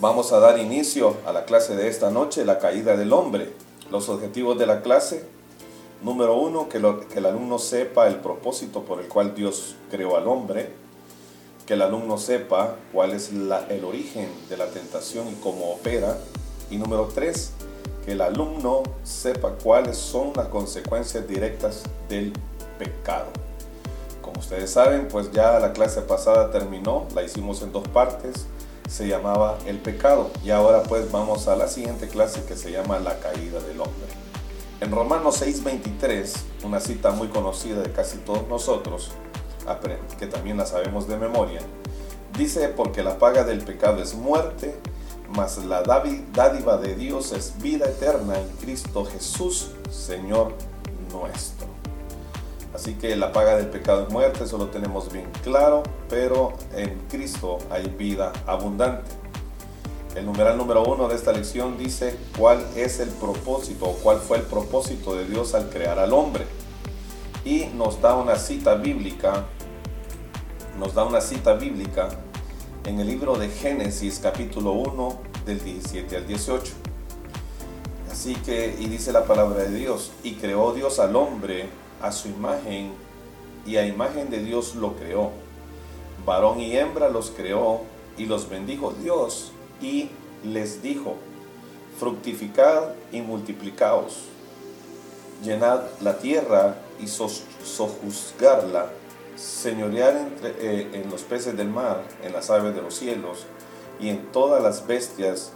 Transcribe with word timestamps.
Vamos 0.00 0.32
a 0.32 0.40
dar 0.40 0.58
inicio 0.58 1.16
a 1.24 1.32
la 1.32 1.44
clase 1.44 1.76
de 1.76 1.88
esta 1.88 2.10
noche, 2.10 2.44
la 2.44 2.58
caída 2.58 2.96
del 2.96 3.12
hombre. 3.12 3.52
Los 3.90 4.08
objetivos 4.08 4.58
de 4.58 4.66
la 4.66 4.82
clase, 4.82 5.24
número 6.02 6.36
uno, 6.36 6.68
que, 6.68 6.78
el 6.78 7.26
alumno 7.26 7.58
sepa 7.58 8.08
el 8.08 8.16
propósito 8.16 8.82
por 8.82 9.00
el 9.00 9.06
cual 9.08 9.34
Dios 9.34 9.76
creó 9.90 10.16
al 10.16 10.26
hombre, 10.26 10.70
que 11.64 11.74
el 11.74 11.82
alumno 11.82 12.18
sepa 12.18 12.74
cuál 12.92 13.12
es 13.12 13.30
el 13.30 13.84
origen 13.84 14.28
de 14.48 14.56
la 14.56 14.66
tentación 14.66 15.28
y 15.28 15.34
cómo 15.34 15.70
opera. 15.70 16.18
Y 16.70 16.76
número 16.76 17.08
tres, 17.14 17.52
que 18.04 18.12
el 18.12 18.20
alumno 18.20 18.82
sepa 19.04 19.52
cuáles 19.62 19.96
son 19.96 20.32
las 20.34 20.48
consecuencias 20.48 21.26
directas 21.28 21.84
del 22.08 22.32
pecado. 22.78 23.28
Como 24.20 24.40
ustedes 24.40 24.70
saben, 24.70 25.06
pues 25.06 25.30
ya 25.30 25.58
la 25.60 25.72
clase 25.72 26.00
pasada 26.02 26.50
terminó, 26.50 27.06
la 27.14 27.22
hicimos 27.22 27.62
en 27.62 27.70
dos 27.72 27.86
partes, 27.88 28.46
se 28.88 29.08
llamaba 29.08 29.58
el 29.66 29.78
pecado 29.78 30.30
y 30.44 30.50
ahora 30.50 30.82
pues 30.82 31.10
vamos 31.10 31.48
a 31.48 31.56
la 31.56 31.68
siguiente 31.68 32.08
clase 32.08 32.44
que 32.44 32.56
se 32.56 32.70
llama 32.70 32.98
la 32.98 33.18
caída 33.18 33.60
del 33.60 33.80
hombre. 33.80 34.08
En 34.80 34.90
Romanos 34.90 35.40
6:23, 35.40 36.34
una 36.64 36.80
cita 36.80 37.10
muy 37.12 37.28
conocida 37.28 37.82
de 37.82 37.92
casi 37.92 38.18
todos 38.18 38.46
nosotros, 38.48 39.12
que 40.18 40.26
también 40.26 40.58
la 40.58 40.66
sabemos 40.66 41.08
de 41.08 41.16
memoria, 41.16 41.60
dice, 42.36 42.68
porque 42.68 43.02
la 43.02 43.18
paga 43.18 43.44
del 43.44 43.64
pecado 43.64 44.02
es 44.02 44.14
muerte, 44.14 44.74
mas 45.34 45.58
la 45.64 45.82
dádiva 45.82 46.76
de 46.76 46.94
Dios 46.94 47.32
es 47.32 47.54
vida 47.62 47.86
eterna 47.86 48.38
en 48.38 48.48
Cristo 48.60 49.04
Jesús, 49.04 49.70
Señor 49.90 50.52
nuestro. 51.12 51.73
Así 52.74 52.94
que 52.94 53.14
la 53.14 53.32
paga 53.32 53.56
del 53.56 53.68
pecado 53.68 54.02
es 54.02 54.10
muerte, 54.10 54.44
eso 54.44 54.58
lo 54.58 54.66
tenemos 54.66 55.12
bien 55.12 55.30
claro, 55.44 55.84
pero 56.08 56.54
en 56.74 56.98
Cristo 57.08 57.58
hay 57.70 57.86
vida 57.86 58.32
abundante. 58.46 59.12
El 60.16 60.26
numeral 60.26 60.58
número 60.58 60.82
uno 60.82 61.08
de 61.08 61.14
esta 61.14 61.32
lección 61.32 61.78
dice 61.78 62.16
cuál 62.36 62.64
es 62.74 62.98
el 62.98 63.10
propósito 63.10 63.86
o 63.86 63.92
cuál 63.94 64.18
fue 64.18 64.38
el 64.38 64.42
propósito 64.42 65.14
de 65.14 65.24
Dios 65.24 65.54
al 65.54 65.70
crear 65.70 66.00
al 66.00 66.12
hombre. 66.12 66.46
Y 67.44 67.66
nos 67.76 68.00
da 68.00 68.16
una 68.16 68.36
cita 68.36 68.74
bíblica, 68.74 69.44
nos 70.76 70.94
da 70.94 71.04
una 71.04 71.20
cita 71.20 71.54
bíblica 71.54 72.08
en 72.84 72.98
el 72.98 73.06
libro 73.06 73.36
de 73.36 73.48
Génesis 73.50 74.18
capítulo 74.20 74.72
1 74.72 75.20
del 75.46 75.62
17 75.62 76.16
al 76.16 76.26
18. 76.26 76.72
Así 78.10 78.34
que, 78.36 78.76
y 78.80 78.86
dice 78.86 79.12
la 79.12 79.26
palabra 79.26 79.62
de 79.62 79.70
Dios, 79.70 80.10
y 80.22 80.34
creó 80.34 80.72
Dios 80.72 80.98
al 80.98 81.14
hombre 81.16 81.68
a 82.04 82.12
su 82.12 82.28
imagen, 82.28 82.92
y 83.66 83.76
a 83.76 83.86
imagen 83.86 84.28
de 84.28 84.40
Dios 84.40 84.74
lo 84.74 84.94
creó. 84.94 85.30
Varón 86.26 86.60
y 86.60 86.76
hembra 86.76 87.08
los 87.08 87.30
creó, 87.30 87.80
y 88.18 88.26
los 88.26 88.48
bendijo 88.48 88.92
Dios, 88.92 89.52
y 89.80 90.10
les 90.44 90.82
dijo, 90.82 91.16
fructificad 91.98 92.90
y 93.10 93.22
multiplicaos, 93.22 94.24
llenad 95.42 95.80
la 96.00 96.18
tierra 96.18 96.76
y 97.00 97.06
sojuzgarla 97.06 98.90
señorear 99.36 100.16
entre, 100.16 100.50
eh, 100.58 100.90
en 100.92 101.10
los 101.10 101.22
peces 101.22 101.56
del 101.56 101.68
mar, 101.68 102.02
en 102.22 102.32
las 102.32 102.50
aves 102.50 102.74
de 102.74 102.82
los 102.82 102.94
cielos 102.94 103.46
y 103.98 104.10
en 104.10 104.26
todas 104.30 104.62
las 104.62 104.86
bestias 104.86 105.52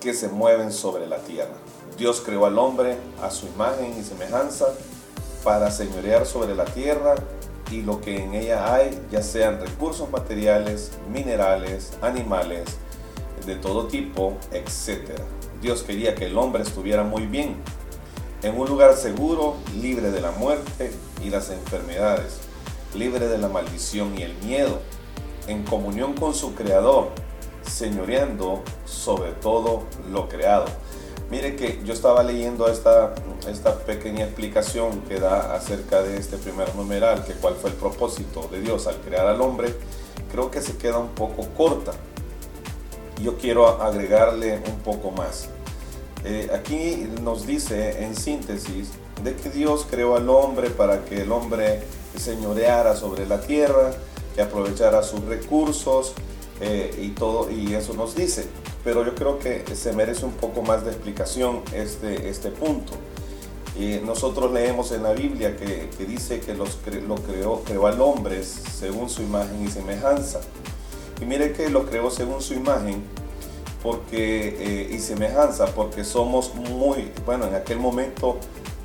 que 0.00 0.14
se 0.14 0.28
mueven 0.28 0.72
sobre 0.72 1.06
la 1.06 1.18
tierra. 1.18 1.54
Dios 1.96 2.22
creó 2.24 2.46
al 2.46 2.58
hombre 2.58 2.96
a 3.22 3.30
su 3.30 3.46
imagen 3.46 3.94
y 3.98 4.02
semejanza 4.02 4.74
para 5.46 5.70
señorear 5.70 6.26
sobre 6.26 6.56
la 6.56 6.64
tierra 6.64 7.14
y 7.70 7.82
lo 7.82 8.00
que 8.00 8.20
en 8.20 8.34
ella 8.34 8.74
hay, 8.74 9.00
ya 9.12 9.22
sean 9.22 9.60
recursos 9.60 10.10
materiales, 10.10 10.90
minerales, 11.08 11.92
animales, 12.02 12.64
de 13.46 13.54
todo 13.54 13.86
tipo, 13.86 14.36
etc. 14.50 15.12
Dios 15.62 15.84
quería 15.84 16.16
que 16.16 16.26
el 16.26 16.36
hombre 16.36 16.64
estuviera 16.64 17.04
muy 17.04 17.26
bien, 17.26 17.54
en 18.42 18.58
un 18.58 18.68
lugar 18.68 18.96
seguro, 18.96 19.54
libre 19.80 20.10
de 20.10 20.20
la 20.20 20.32
muerte 20.32 20.90
y 21.24 21.30
las 21.30 21.50
enfermedades 21.50 22.40
libre 22.96 23.28
de 23.28 23.38
la 23.38 23.48
maldición 23.48 24.18
y 24.18 24.22
el 24.22 24.34
miedo, 24.38 24.80
en 25.46 25.62
comunión 25.64 26.14
con 26.14 26.34
su 26.34 26.54
Creador, 26.54 27.10
señoreando 27.62 28.62
sobre 28.84 29.32
todo 29.32 29.84
lo 30.10 30.28
creado. 30.28 30.66
Mire 31.30 31.56
que 31.56 31.80
yo 31.84 31.92
estaba 31.92 32.22
leyendo 32.22 32.68
esta, 32.68 33.14
esta 33.48 33.78
pequeña 33.78 34.24
explicación 34.24 35.00
que 35.08 35.18
da 35.18 35.54
acerca 35.54 36.02
de 36.02 36.18
este 36.18 36.36
primer 36.36 36.72
numeral, 36.76 37.24
que 37.24 37.32
cuál 37.32 37.54
fue 37.56 37.70
el 37.70 37.76
propósito 37.76 38.48
de 38.52 38.60
Dios 38.60 38.86
al 38.86 38.96
crear 39.00 39.26
al 39.26 39.40
hombre, 39.40 39.74
creo 40.30 40.52
que 40.52 40.62
se 40.62 40.76
queda 40.76 40.98
un 40.98 41.08
poco 41.08 41.48
corta. 41.56 41.92
Yo 43.20 43.38
quiero 43.38 43.66
agregarle 43.66 44.62
un 44.68 44.78
poco 44.80 45.10
más. 45.10 45.48
Eh, 46.24 46.50
aquí 46.54 47.08
nos 47.22 47.46
dice 47.46 48.04
en 48.04 48.14
síntesis 48.14 48.90
de 49.24 49.34
que 49.34 49.50
Dios 49.50 49.86
creó 49.90 50.16
al 50.16 50.28
hombre 50.28 50.70
para 50.70 51.04
que 51.04 51.22
el 51.22 51.32
hombre 51.32 51.82
señoreara 52.16 52.94
sobre 52.94 53.26
la 53.26 53.40
tierra, 53.40 53.92
que 54.34 54.42
aprovechara 54.42 55.02
sus 55.02 55.24
recursos 55.24 56.12
eh, 56.60 56.96
y 57.00 57.10
todo, 57.10 57.50
y 57.50 57.74
eso 57.74 57.94
nos 57.94 58.14
dice. 58.14 58.46
Pero 58.86 59.04
yo 59.04 59.16
creo 59.16 59.40
que 59.40 59.64
se 59.74 59.92
merece 59.92 60.24
un 60.24 60.34
poco 60.34 60.62
más 60.62 60.84
de 60.84 60.92
explicación 60.92 61.62
este, 61.74 62.30
este 62.30 62.52
punto. 62.52 62.92
y 63.76 64.00
nosotros 64.06 64.52
leemos 64.52 64.92
en 64.92 65.02
la 65.02 65.12
Biblia 65.12 65.56
que, 65.56 65.90
dice 66.06 66.38
que 66.38 66.54
los 66.54 66.78
lo 67.06 67.16
creó, 67.16 67.62
creó 67.64 67.88
al 67.88 68.00
hombre 68.00 68.44
según 68.44 69.10
su 69.10 69.22
imagen 69.22 69.66
y 69.66 69.68
semejanza. 69.68 70.40
Y 71.20 71.24
mire 71.24 71.52
que 71.52 71.68
lo 71.68 71.84
creó 71.86 72.12
según 72.12 72.40
su 72.40 72.54
imagen 72.54 73.02
porque, 73.82 74.56
eh, 74.58 74.94
y 74.94 75.00
semejanza, 75.00 75.66
porque 75.66 76.04
somos 76.04 76.54
muy, 76.54 77.10
bueno, 77.24 77.46
en 77.46 77.56
aquel 77.56 77.80
momento 77.80 78.38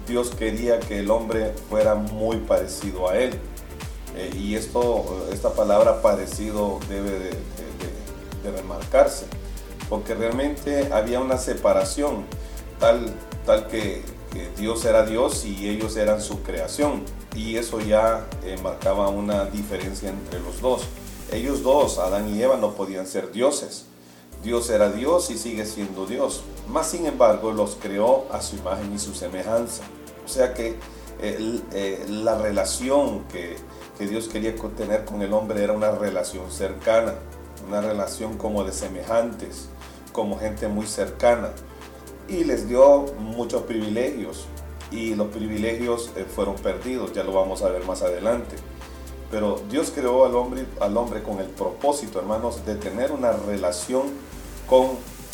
Dios 0.07 0.31
quería 0.31 0.79
que 0.79 1.00
el 1.00 1.12
hombre 1.12 1.53
fuera 1.69 1.94
muy 1.94 2.38
parecido 2.38 3.07
a 3.07 3.18
Él. 3.18 3.39
Eh, 4.16 4.31
y 4.35 4.56
esto, 4.56 5.28
esta 5.31 5.53
palabra 5.53 6.01
parecido 6.01 6.79
debe 6.89 7.12
de, 7.12 7.31
remarcarse, 8.44 9.25
porque 9.91 10.16
realmente 10.16 10.88
había 10.94 11.19
una 11.19 11.38
separación 11.38 12.24
tal, 12.79 13.13
tal 13.46 13.68
que, 13.68 14.02
Dios 14.57 14.85
era 14.85 15.06
Dios 15.06 15.44
y 15.44 15.68
ellos 15.68 15.97
eran 15.97 16.22
su 16.22 16.41
creación. 16.41 17.03
Y 17.35 17.57
eso 17.57 17.81
ya 17.81 18.25
eh, 18.46 18.56
marcaba 18.63 19.09
una 19.09 19.44
diferencia 19.44 20.09
entre 20.09 20.40
los 20.40 20.62
dos. 20.62 20.84
Ellos 21.34 21.62
dos, 21.63 21.97
Adán 21.97 22.34
y 22.34 22.41
Eva, 22.41 22.56
no 22.56 22.74
podían 22.74 23.06
ser 23.06 23.34
dioses. 23.34 23.88
Dios 24.41 24.69
era 24.69 24.90
Dios 24.90 25.30
y 25.30 25.38
sigue 25.38 25.66
siendo 25.66 26.06
Dios. 26.06 26.44
Más 26.69 26.88
sin 26.88 27.06
embargo, 27.06 27.51
los 27.51 27.75
creó 27.75 28.25
a 28.31 28.41
su 28.41 28.56
imagen 28.56 28.94
y 28.94 29.00
su 29.00 29.13
semejanza. 29.13 29.84
O 30.24 30.30
sea 30.30 30.53
que 30.53 30.78
eh, 31.19 32.06
la 32.07 32.38
relación 32.38 33.25
que, 33.25 33.57
Dios 34.00 34.30
quería 34.30 34.56
tener 34.78 35.03
con 35.03 35.22
el 35.22 35.34
hombre 35.34 35.62
era 35.62 35.74
una 35.74 35.91
relación 35.91 36.50
cercana, 36.50 37.16
una 37.68 37.81
relación 37.81 38.38
como 38.38 38.63
de 38.63 38.72
semejantes, 38.72 39.68
como 40.12 40.40
gente 40.40 40.68
muy 40.68 40.86
cercana. 40.86 41.52
Y 42.28 42.44
les 42.44 42.68
dio 42.68 43.06
muchos 43.20 43.64
privilegios 43.64 44.46
y 44.92 45.16
los 45.16 45.28
privilegios 45.28 46.12
eh, 46.16 46.26
fueron 46.26 46.56
perdidos, 46.56 47.14
ya 47.14 47.24
lo 47.24 47.34
vamos 47.34 47.62
a 47.62 47.70
ver 47.70 47.84
más 47.86 48.02
adelante. 48.02 48.56
Pero 49.30 49.62
Dios 49.70 49.92
creó 49.96 50.26
al 50.26 50.36
hombre, 50.36 50.66
al 50.80 50.96
hombre 50.98 51.24
con 51.24 51.40
el 51.40 51.48
propósito, 51.48 52.20
hermanos, 52.20 52.66
de 52.66 52.76
tener 52.76 53.12
una 53.12 53.32
relación 53.32 54.04
con 54.68 54.90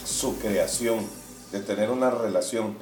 su 0.06 0.38
creación, 0.40 1.00
de 1.52 1.60
tener 1.60 1.90
una 1.90 2.12
relación 2.12 2.76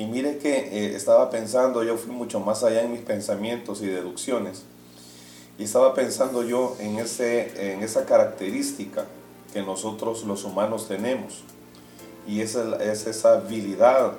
y 0.00 0.06
mire 0.06 0.38
que 0.38 0.56
eh, 0.56 0.96
estaba 0.96 1.28
pensando, 1.28 1.84
yo 1.84 1.98
fui 1.98 2.10
mucho 2.10 2.40
más 2.40 2.64
allá 2.64 2.82
en 2.82 2.92
mis 2.92 3.02
pensamientos 3.02 3.82
y 3.82 3.86
deducciones. 3.86 4.62
Y 5.58 5.64
estaba 5.64 5.92
pensando 5.92 6.42
yo 6.42 6.74
en, 6.80 6.98
ese, 6.98 7.74
en 7.74 7.82
esa 7.82 8.06
característica 8.06 9.04
que 9.52 9.62
nosotros 9.62 10.24
los 10.24 10.44
humanos 10.44 10.88
tenemos. 10.88 11.42
Y 12.26 12.40
es, 12.40 12.54
es 12.54 13.06
esa 13.06 13.34
habilidad, 13.34 14.12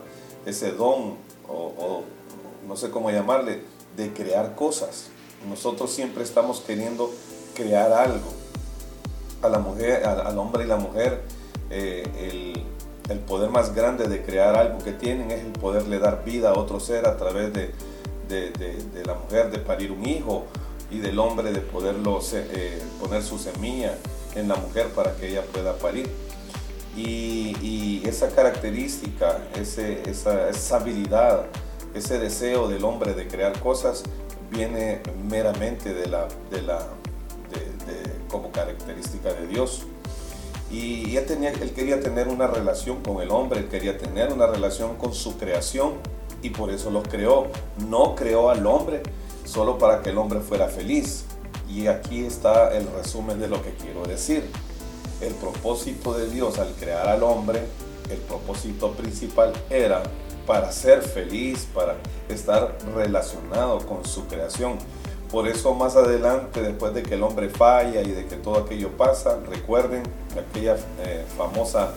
ese 0.45 0.71
don, 0.71 1.15
o, 1.47 2.03
no 2.67 2.75
sé 2.75 2.89
cómo 2.89 3.11
llamarle, 3.11 3.63
de 3.95 4.13
crear 4.13 4.55
cosas. 4.55 5.07
Nosotros 5.47 5.91
siempre 5.91 6.23
estamos 6.23 6.61
queriendo 6.61 7.11
crear 7.55 7.91
algo. 7.91 8.31
A 9.41 9.49
la 9.49 9.59
mujer, 9.59 10.05
al, 10.05 10.37
hombre 10.37 10.65
y 10.65 10.67
la 10.67 10.77
mujer, 10.77 11.23
eh, 11.69 12.03
el, 12.19 12.63
el 13.11 13.19
poder 13.19 13.49
más 13.49 13.75
grande 13.75 14.07
de 14.07 14.23
crear 14.23 14.55
algo 14.55 14.79
que 14.79 14.93
tienen 14.93 15.31
es 15.31 15.41
el 15.41 15.51
poderle 15.51 15.99
dar 15.99 16.23
vida 16.23 16.51
a 16.51 16.53
otro 16.53 16.79
ser 16.79 17.07
a 17.07 17.17
través 17.17 17.51
de, 17.53 17.71
la 19.05 19.15
mujer 19.15 19.51
de 19.51 19.57
parir 19.59 19.91
un 19.91 20.07
hijo 20.07 20.45
y 20.89 20.99
del 20.99 21.19
hombre 21.19 21.51
de 21.51 21.59
poderlo 21.59 22.19
eh, 22.33 22.81
poner 22.99 23.21
su 23.23 23.37
semilla 23.37 23.97
en 24.35 24.47
la 24.47 24.55
mujer 24.55 24.87
para 24.89 25.15
que 25.15 25.29
ella 25.29 25.43
pueda 25.43 25.77
parir. 25.77 26.09
Y, 26.95 28.01
esa 28.05 28.29
característica, 28.29 29.37
ese, 29.55 30.01
esa, 30.09 30.75
habilidad, 30.75 31.45
ese 31.93 32.19
deseo 32.19 32.67
del 32.67 32.83
hombre 32.83 33.13
de 33.13 33.27
crear 33.27 33.57
cosas 33.59 34.03
viene 34.49 35.01
meramente 35.29 35.93
de 35.93 36.07
la, 36.07 36.27
de 36.49 36.61
la, 36.61 36.79
como 38.29 38.51
característica 38.51 39.33
de 39.33 39.47
Dios. 39.47 39.83
Y 40.71 41.15
él, 41.15 41.25
tenía, 41.25 41.51
él 41.51 41.71
quería 41.71 41.99
tener 41.99 42.27
una 42.27 42.47
relación 42.47 43.01
con 43.03 43.21
el 43.21 43.29
hombre, 43.29 43.59
él 43.59 43.67
quería 43.67 43.97
tener 43.97 44.31
una 44.31 44.47
relación 44.47 44.95
con 44.95 45.13
su 45.13 45.37
creación 45.37 45.93
y 46.41 46.49
por 46.49 46.71
eso 46.71 46.89
los 46.89 47.07
creó. 47.07 47.47
No 47.87 48.15
creó 48.15 48.49
al 48.49 48.65
hombre 48.65 49.03
solo 49.45 49.77
para 49.77 50.01
que 50.01 50.09
el 50.09 50.17
hombre 50.17 50.39
fuera 50.39 50.67
feliz. 50.67 51.25
Y 51.73 51.87
aquí 51.87 52.25
está 52.25 52.75
el 52.75 52.85
resumen 52.91 53.39
de 53.39 53.47
lo 53.47 53.63
que 53.63 53.71
quiero 53.71 54.03
decir. 54.03 54.43
El 55.21 55.33
propósito 55.35 56.13
de 56.13 56.29
Dios 56.29 56.59
al 56.59 56.73
crear 56.73 57.07
al 57.07 57.23
hombre, 57.23 57.61
el 58.09 58.17
propósito 58.17 58.91
principal 58.91 59.53
era 59.69 60.03
para 60.45 60.71
ser 60.71 61.01
feliz, 61.01 61.67
para 61.73 61.95
estar 62.27 62.77
relacionado 62.93 63.79
con 63.85 64.03
su 64.03 64.27
creación. 64.27 64.77
Por 65.31 65.47
eso 65.47 65.73
más 65.73 65.95
adelante, 65.95 66.61
después 66.61 66.93
de 66.93 67.03
que 67.03 67.13
el 67.13 67.23
hombre 67.23 67.47
falla 67.47 68.01
y 68.01 68.11
de 68.11 68.25
que 68.25 68.35
todo 68.35 68.57
aquello 68.57 68.89
pasa, 68.97 69.39
recuerden 69.49 70.03
aquella 70.31 70.75
eh, 71.05 71.23
famosa 71.37 71.93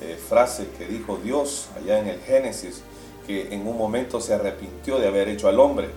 eh, 0.00 0.16
frase 0.16 0.68
que 0.78 0.86
dijo 0.86 1.18
Dios 1.22 1.66
allá 1.76 1.98
en 1.98 2.06
el 2.06 2.20
Génesis, 2.20 2.82
que 3.26 3.52
en 3.52 3.66
un 3.66 3.76
momento 3.76 4.22
se 4.22 4.32
arrepintió 4.32 4.98
de 4.98 5.08
haber 5.08 5.28
hecho 5.28 5.48
al 5.48 5.60
hombre. 5.60 5.90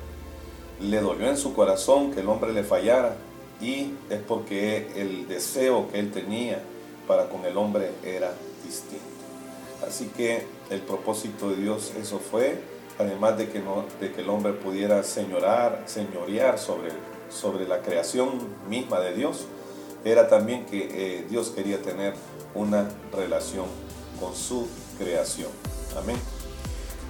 Le 0.82 1.00
dolió 1.00 1.30
en 1.30 1.38
su 1.38 1.54
corazón 1.54 2.12
que 2.12 2.22
el 2.22 2.30
hombre 2.30 2.54
le 2.54 2.64
fallara 2.64 3.16
y 3.62 3.94
es 4.10 4.20
porque 4.28 4.92
el 4.96 5.28
deseo 5.28 5.90
que 5.92 6.00
él 6.00 6.12
tenía 6.12 6.62
para 7.08 7.30
con 7.30 7.46
el 7.46 7.58
hombre 7.58 7.92
era 8.04 8.34
distinto. 8.66 9.06
Así 9.88 10.08
que 10.16 10.46
el 10.70 10.82
propósito 10.82 11.50
de 11.50 11.58
Dios 11.58 11.94
eso 12.00 12.20
fue 12.20 12.60
además 13.02 13.38
de 13.38 13.50
que, 13.50 13.60
no, 13.60 13.86
de 14.00 14.12
que 14.12 14.22
el 14.22 14.30
hombre 14.30 14.54
pudiera 14.54 15.04
señorar, 15.04 15.84
señorear 15.86 16.58
sobre, 16.60 16.92
sobre 17.30 17.68
la 17.68 17.82
creación 17.82 18.30
misma 18.70 19.00
de 19.00 19.14
Dios, 19.14 19.46
era 20.04 20.28
también 20.28 20.66
que 20.66 20.90
eh, 20.92 21.26
Dios 21.30 21.50
quería 21.50 21.82
tener 21.82 22.14
una 22.56 22.90
relación 23.14 23.66
con 24.20 24.36
su 24.36 24.68
creación. 24.98 25.50
Amén. 25.98 26.18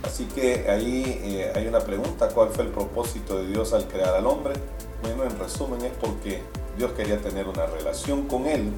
Así 0.04 0.26
que 0.26 0.70
ahí 0.70 1.22
eh, 1.24 1.52
hay 1.56 1.68
una 1.68 1.80
pregunta, 1.80 2.30
¿cuál 2.30 2.50
fue 2.50 2.66
el 2.66 2.72
propósito 2.72 3.38
de 3.38 3.48
Dios 3.48 3.74
al 3.74 3.88
crear 3.88 4.16
al 4.16 4.26
hombre? 4.26 4.54
Bueno, 5.02 5.24
en 5.24 5.38
resumen 5.40 5.82
es 5.82 5.94
porque 6.00 6.42
Dios 6.78 6.92
quería 6.94 7.20
tener 7.20 7.48
una 7.48 7.66
relación 7.66 8.28
con 8.28 8.48
él 8.48 8.72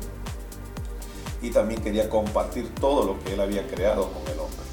y 1.42 1.52
también 1.52 1.82
quería 1.82 2.10
compartir 2.10 2.74
todo 2.76 3.04
lo 3.06 3.20
que 3.24 3.34
él 3.34 3.42
había 3.42 3.68
creado 3.68 4.10
con 4.12 4.22
el 4.32 4.40
hombre. 4.40 4.64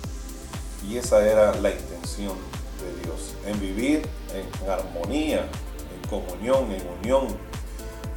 Y 0.88 0.96
esa 0.96 1.26
era 1.26 1.54
la 1.56 1.70
intención 1.70 2.34
de 2.80 3.04
Dios, 3.04 3.34
en 3.46 3.60
vivir 3.60 4.02
en 4.32 4.70
armonía, 4.70 5.46
en 5.92 6.08
comunión, 6.08 6.70
en 6.72 6.82
unión 7.00 7.26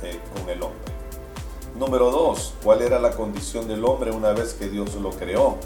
eh, 0.02 0.20
con 0.34 0.50
el 0.50 0.62
hombre. 0.62 0.94
Número 1.78 2.12
dos, 2.12 2.54
¿cuál 2.64 2.84
era 2.84 3.00
la 3.00 3.12
condición 3.12 3.68
del 3.68 3.84
hombre 3.84 4.12
una 4.12 4.32
vez 4.32 4.54
que 4.54 4.70
Dios 4.70 4.94
lo 4.96 5.10
creó? 5.10 5.58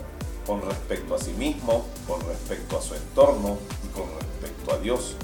Con 0.47 0.61
respecto 0.61 1.13
a 1.13 1.19
sí 1.19 1.33
mismo, 1.33 1.85
con 2.07 2.21
respecto 2.21 2.77
a 2.77 2.81
su 2.81 2.95
entorno 2.95 3.57
y 3.85 3.93
con 3.93 4.05
respecto 4.17 4.73
a 4.73 4.77
Dios. 4.77 5.15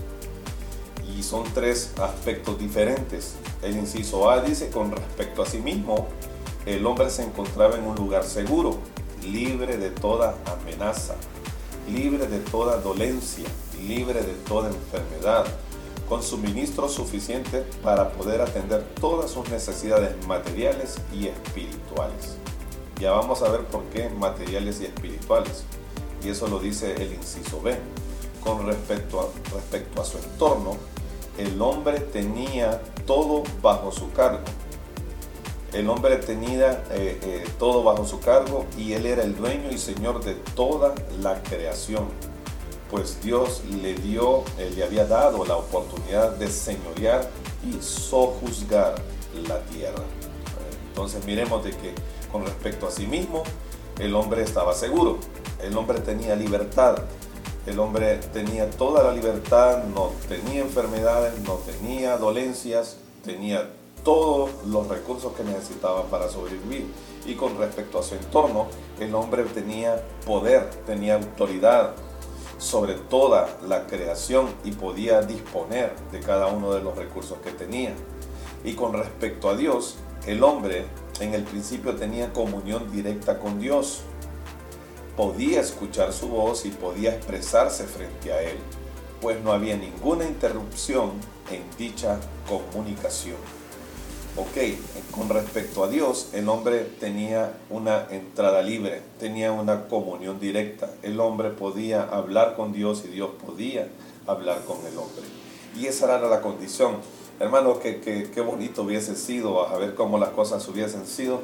Y 1.18 1.24
son 1.24 1.46
tres 1.54 1.94
aspectos 1.98 2.60
diferentes. 2.60 3.36
El 3.62 3.78
inciso 3.78 4.30
A 4.30 4.42
dice, 4.42 4.70
con 4.70 4.92
respecto 4.92 5.42
a 5.42 5.46
sí 5.46 5.60
mismo, 5.60 6.10
el 6.66 6.86
hombre 6.86 7.10
se 7.10 7.24
encontraba 7.24 7.76
en 7.78 7.86
un 7.86 7.96
lugar 7.96 8.26
seguro, 8.26 8.80
libre 9.24 9.78
de 9.78 9.92
toda 9.92 10.36
amenaza, 10.46 11.16
libre 11.88 12.28
de 12.28 12.40
toda 12.40 12.82
dolencia, 12.82 13.48
libre 13.88 14.24
de 14.24 14.34
toda 14.34 14.70
enfermedad, 14.70 15.46
con 16.10 16.22
suministro 16.22 16.90
suficiente 16.90 17.64
para 17.82 18.12
poder 18.12 18.42
atender 18.42 18.84
todas 19.00 19.32
sus 19.32 19.50
necesidades 19.50 20.16
materiales 20.28 20.98
y 21.14 21.28
espirituales. 21.28 22.38
Ya 23.00 23.12
vamos 23.12 23.42
a 23.42 23.50
ver 23.50 23.62
por 23.66 23.84
qué 23.86 24.10
materiales 24.10 24.82
y 24.82 24.86
espirituales. 24.86 25.64
Y 26.24 26.30
eso 26.30 26.48
lo 26.48 26.60
dice 26.60 26.94
el 26.96 27.14
inciso 27.14 27.62
B. 27.62 27.78
Con 28.44 28.66
respecto 28.66 29.22
a, 29.22 29.56
respecto 29.56 30.02
a 30.02 30.06
su 30.06 30.18
entorno, 30.18 30.78
el 31.38 31.62
hombre 31.62 32.00
tenía 32.00 32.82
todo 33.06 33.44
bajo 33.62 33.92
su 33.92 34.12
cargo 34.12 34.42
el 35.74 35.90
hombre 35.90 36.18
tenía 36.18 36.84
eh, 36.92 37.20
eh, 37.24 37.44
todo 37.58 37.84
bajo 37.84 38.06
su 38.06 38.20
cargo 38.20 38.66
y 38.78 38.94
él 38.94 39.08
era 39.08 39.24
el 39.24 39.36
dueño 39.36 39.72
y 39.72 39.78
señor 39.80 40.24
de 40.24 40.36
toda 40.56 40.94
la 41.20 41.42
creación. 41.42 42.06
Pues 42.92 43.22
Dios 43.24 43.64
le 43.82 43.96
dio, 43.96 44.44
le 44.76 44.84
había 44.84 45.06
dado 45.06 45.44
la 45.46 45.56
oportunidad 45.58 46.36
de 46.36 46.48
señorear 46.48 47.28
y 47.68 47.82
sojuzgar 47.82 48.96
la 49.48 49.60
tierra. 49.62 50.04
Entonces 50.90 51.26
miremos 51.26 51.64
de 51.64 51.72
que 51.72 51.96
con 52.34 52.44
respecto 52.44 52.88
a 52.88 52.92
sí 52.92 53.06
mismo, 53.06 53.44
el 54.00 54.16
hombre 54.16 54.42
estaba 54.42 54.74
seguro, 54.74 55.20
el 55.62 55.78
hombre 55.78 56.00
tenía 56.00 56.36
libertad, 56.36 56.96
el 57.68 57.80
hombre 57.80 58.18
tenía 58.34 58.72
toda 58.72 59.04
la 59.04 59.14
libertad, 59.14 59.84
no 59.84 60.10
tenía 60.28 60.62
enfermedades, 60.62 61.40
no 61.42 61.54
tenía 61.54 62.18
dolencias, 62.18 62.98
tenía 63.24 63.70
todos 64.04 64.50
los 64.66 64.88
recursos 64.88 65.34
que 65.34 65.44
necesitaba 65.44 66.06
para 66.06 66.28
sobrevivir. 66.28 66.92
Y 67.26 67.36
con 67.36 67.58
respecto 67.58 68.00
a 68.00 68.04
su 68.04 68.16
entorno, 68.16 68.68
el 69.00 69.14
hombre 69.14 69.44
tenía 69.44 70.04
poder, 70.26 70.72
tenía 70.88 71.16
autoridad 71.16 71.92
sobre 72.58 72.96
toda 72.96 73.60
la 73.68 73.86
creación 73.86 74.48
y 74.64 74.72
podía 74.72 75.22
disponer 75.22 75.96
de 76.12 76.20
cada 76.20 76.48
uno 76.48 76.74
de 76.74 76.82
los 76.82 76.98
recursos 76.98 77.38
que 77.44 77.52
tenía. 77.52 77.94
Y 78.66 78.74
con 78.74 78.94
respecto 78.94 79.50
a 79.50 79.56
Dios, 79.56 79.98
el 80.26 80.44
hombre 80.44 80.86
en 81.20 81.34
el 81.34 81.44
principio 81.44 81.96
tenía 81.96 82.34
comunión 82.34 82.92
directa 82.92 83.40
con 83.40 83.60
Dios. 83.60 84.02
Podía 85.16 85.62
escuchar 85.62 86.12
su 86.14 86.28
voz 86.28 86.66
y 86.66 86.70
podía 86.70 87.16
expresarse 87.16 87.86
frente 87.86 88.34
a 88.34 88.42
Él, 88.42 88.58
pues 89.22 89.40
no 89.42 89.52
había 89.52 89.78
ninguna 89.78 90.26
interrupción 90.26 91.12
en 91.52 91.64
dicha 91.78 92.20
comunicación. 92.48 93.38
Ok, 94.36 94.58
con 95.12 95.30
respecto 95.30 95.84
a 95.84 95.88
Dios, 95.88 96.30
el 96.34 96.50
hombre 96.50 96.80
tenía 97.00 97.54
una 97.70 98.08
entrada 98.10 98.64
libre, 98.64 99.04
tenía 99.20 99.52
una 99.52 99.88
comunión 99.88 100.40
directa. 100.40 100.90
El 101.04 101.20
hombre 101.20 101.52
podía 101.52 102.02
hablar 102.02 102.56
con 102.56 102.74
Dios 102.74 103.04
y 103.06 103.10
Dios 103.10 103.30
podía 103.46 103.90
hablar 104.26 104.64
con 104.66 104.78
el 104.88 104.98
hombre. 104.98 105.24
Y 105.78 105.86
esa 105.86 106.06
era 106.06 106.28
la 106.28 106.42
condición. 106.42 106.98
Hermano, 107.40 107.80
qué, 107.80 108.00
qué, 108.00 108.42
bonito 108.42 108.84
hubiese 108.84 109.16
sido 109.16 109.68
a 109.68 109.78
ver 109.78 109.96
cómo 109.96 110.18
las 110.18 110.30
cosas 110.30 110.68
hubiesen 110.68 111.06
sido 111.06 111.42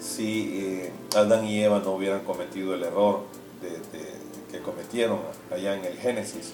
si 0.00 0.60
eh, 0.60 0.92
Adán 1.14 1.44
y 1.44 1.62
Eva 1.62 1.80
no 1.84 1.92
hubieran 1.92 2.20
cometido 2.20 2.74
el 2.74 2.82
error 2.82 3.20
que 4.50 4.60
cometieron 4.60 5.18
allá 5.50 5.76
en 5.76 5.84
el 5.84 5.96
Génesis. 5.98 6.52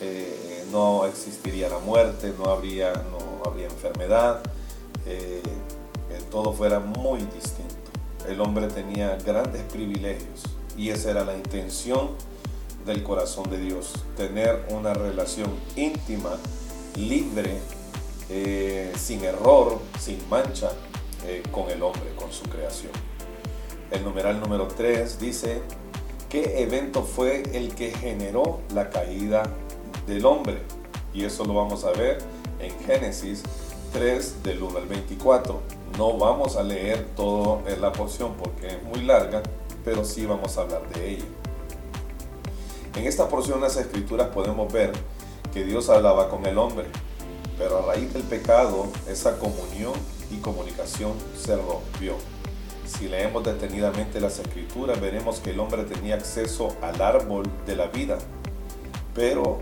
Eh, 0.00 0.64
no 0.70 1.06
existiría 1.06 1.68
la 1.68 1.78
muerte, 1.78 2.32
no 2.38 2.50
habría, 2.50 2.92
no 2.92 3.48
habría 3.48 3.66
enfermedad 3.66 4.40
eh, 5.06 5.42
todo 6.30 6.52
fuera 6.52 6.78
muy 6.80 7.20
distinto. 7.20 7.74
El 8.28 8.40
hombre 8.40 8.68
tenía 8.68 9.16
grandes 9.16 9.62
privilegios 9.62 10.42
y 10.76 10.90
esa 10.90 11.10
era 11.10 11.24
la 11.24 11.34
intención 11.34 12.10
del 12.84 13.02
corazón 13.02 13.48
de 13.50 13.58
Dios, 13.58 13.92
tener 14.16 14.66
una 14.70 14.94
relación 14.94 15.50
íntima, 15.76 16.30
libre, 16.96 17.58
eh, 18.30 18.92
sin 18.98 19.24
error, 19.24 19.78
sin 19.98 20.18
mancha 20.28 20.70
eh, 21.26 21.42
con 21.50 21.70
el 21.70 21.82
hombre, 21.82 22.14
con 22.16 22.32
su 22.32 22.44
creación. 22.44 22.92
El 23.90 24.04
numeral 24.04 24.40
número 24.40 24.68
3 24.68 25.18
dice, 25.18 25.62
¿qué 26.28 26.62
evento 26.62 27.02
fue 27.02 27.42
el 27.54 27.74
que 27.74 27.90
generó 27.90 28.60
la 28.74 28.90
caída 28.90 29.44
del 30.06 30.26
hombre? 30.26 30.62
Y 31.14 31.24
eso 31.24 31.44
lo 31.44 31.54
vamos 31.54 31.84
a 31.84 31.92
ver 31.92 32.18
en 32.60 32.78
Génesis 32.80 33.42
3 33.92 34.42
del 34.42 34.62
1 34.62 34.78
al 34.78 34.86
24. 34.86 35.60
No 35.96 36.18
vamos 36.18 36.56
a 36.56 36.62
leer 36.62 37.06
todo 37.16 37.62
en 37.66 37.80
la 37.80 37.92
porción 37.92 38.34
porque 38.34 38.66
es 38.68 38.82
muy 38.82 39.02
larga, 39.02 39.42
pero 39.84 40.04
sí 40.04 40.26
vamos 40.26 40.58
a 40.58 40.62
hablar 40.62 40.86
de 40.90 41.12
ella. 41.12 41.24
En 42.94 43.06
esta 43.06 43.28
porción 43.28 43.60
de 43.60 43.68
las 43.68 43.76
escrituras 43.76 44.28
podemos 44.28 44.72
ver 44.72 44.92
que 45.52 45.64
Dios 45.64 45.88
hablaba 45.88 46.28
con 46.28 46.44
el 46.46 46.58
hombre, 46.58 46.86
pero 47.58 47.78
a 47.78 47.94
raíz 47.94 48.12
del 48.14 48.22
pecado 48.22 48.86
esa 49.08 49.38
comunión 49.38 49.94
y 50.30 50.36
comunicación 50.36 51.12
se 51.36 51.56
rompió. 51.56 52.14
Si 52.86 53.08
leemos 53.08 53.44
detenidamente 53.44 54.20
las 54.20 54.38
escrituras 54.38 55.00
veremos 55.00 55.40
que 55.40 55.50
el 55.50 55.60
hombre 55.60 55.82
tenía 55.82 56.14
acceso 56.14 56.74
al 56.80 57.02
árbol 57.02 57.44
de 57.66 57.76
la 57.76 57.88
vida, 57.88 58.18
pero 59.14 59.58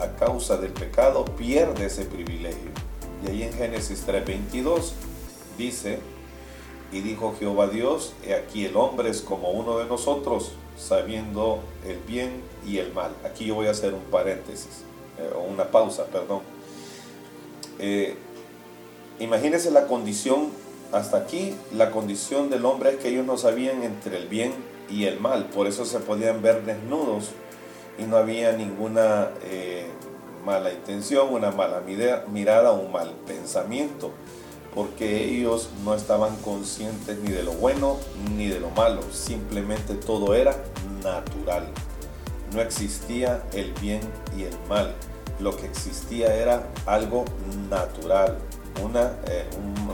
a 0.00 0.08
causa 0.16 0.56
del 0.56 0.72
pecado 0.72 1.24
pierde 1.24 1.86
ese 1.86 2.04
privilegio. 2.04 2.70
Y 3.24 3.30
ahí 3.30 3.42
en 3.42 3.52
Génesis 3.52 4.06
3:22 4.06 4.92
dice, 5.58 5.98
y 6.92 7.00
dijo 7.00 7.34
Jehová 7.38 7.68
Dios, 7.68 8.14
he 8.24 8.34
aquí 8.34 8.64
el 8.64 8.76
hombre 8.76 9.10
es 9.10 9.20
como 9.20 9.50
uno 9.50 9.78
de 9.78 9.86
nosotros, 9.86 10.52
sabiendo 10.76 11.60
el 11.86 11.98
bien 11.98 12.42
y 12.66 12.78
el 12.78 12.92
mal. 12.92 13.12
Aquí 13.24 13.46
yo 13.46 13.54
voy 13.54 13.66
a 13.66 13.70
hacer 13.70 13.94
un 13.94 14.02
paréntesis, 14.04 14.84
eh, 15.18 15.30
o 15.34 15.40
una 15.40 15.70
pausa, 15.70 16.06
perdón. 16.06 16.40
Eh, 17.78 18.16
imagínense 19.18 19.70
la 19.70 19.86
condición 19.86 20.50
hasta 20.92 21.18
aquí 21.18 21.54
la 21.72 21.92
condición 21.92 22.50
del 22.50 22.64
hombre 22.64 22.90
es 22.90 22.96
que 22.96 23.08
ellos 23.08 23.24
no 23.24 23.38
sabían 23.38 23.84
entre 23.84 24.16
el 24.16 24.26
bien 24.26 24.52
y 24.90 25.04
el 25.04 25.20
mal, 25.20 25.46
por 25.46 25.68
eso 25.68 25.84
se 25.84 26.00
podían 26.00 26.42
ver 26.42 26.64
desnudos 26.64 27.30
y 27.96 28.02
no 28.04 28.16
había 28.16 28.52
ninguna 28.52 29.30
eh, 29.44 29.86
mala 30.44 30.72
intención, 30.72 31.32
una 31.32 31.52
mala 31.52 31.82
mirada, 32.32 32.72
un 32.72 32.90
mal 32.90 33.14
pensamiento, 33.24 34.10
porque 34.74 35.26
ellos 35.26 35.70
no 35.84 35.94
estaban 35.94 36.34
conscientes 36.38 37.18
ni 37.18 37.30
de 37.30 37.44
lo 37.44 37.52
bueno 37.52 37.98
ni 38.36 38.48
de 38.48 38.58
lo 38.58 38.70
malo, 38.70 39.02
simplemente 39.12 39.94
todo 39.94 40.34
era 40.34 40.56
natural. 41.04 41.68
No 42.52 42.60
existía 42.60 43.44
el 43.52 43.72
bien 43.74 44.00
y 44.36 44.42
el 44.42 44.56
mal, 44.68 44.92
lo 45.40 45.56
que 45.56 45.66
existía 45.66 46.34
era 46.34 46.68
algo 46.86 47.24
natural, 47.68 48.38
una, 48.82 49.12
eh, 49.26 49.48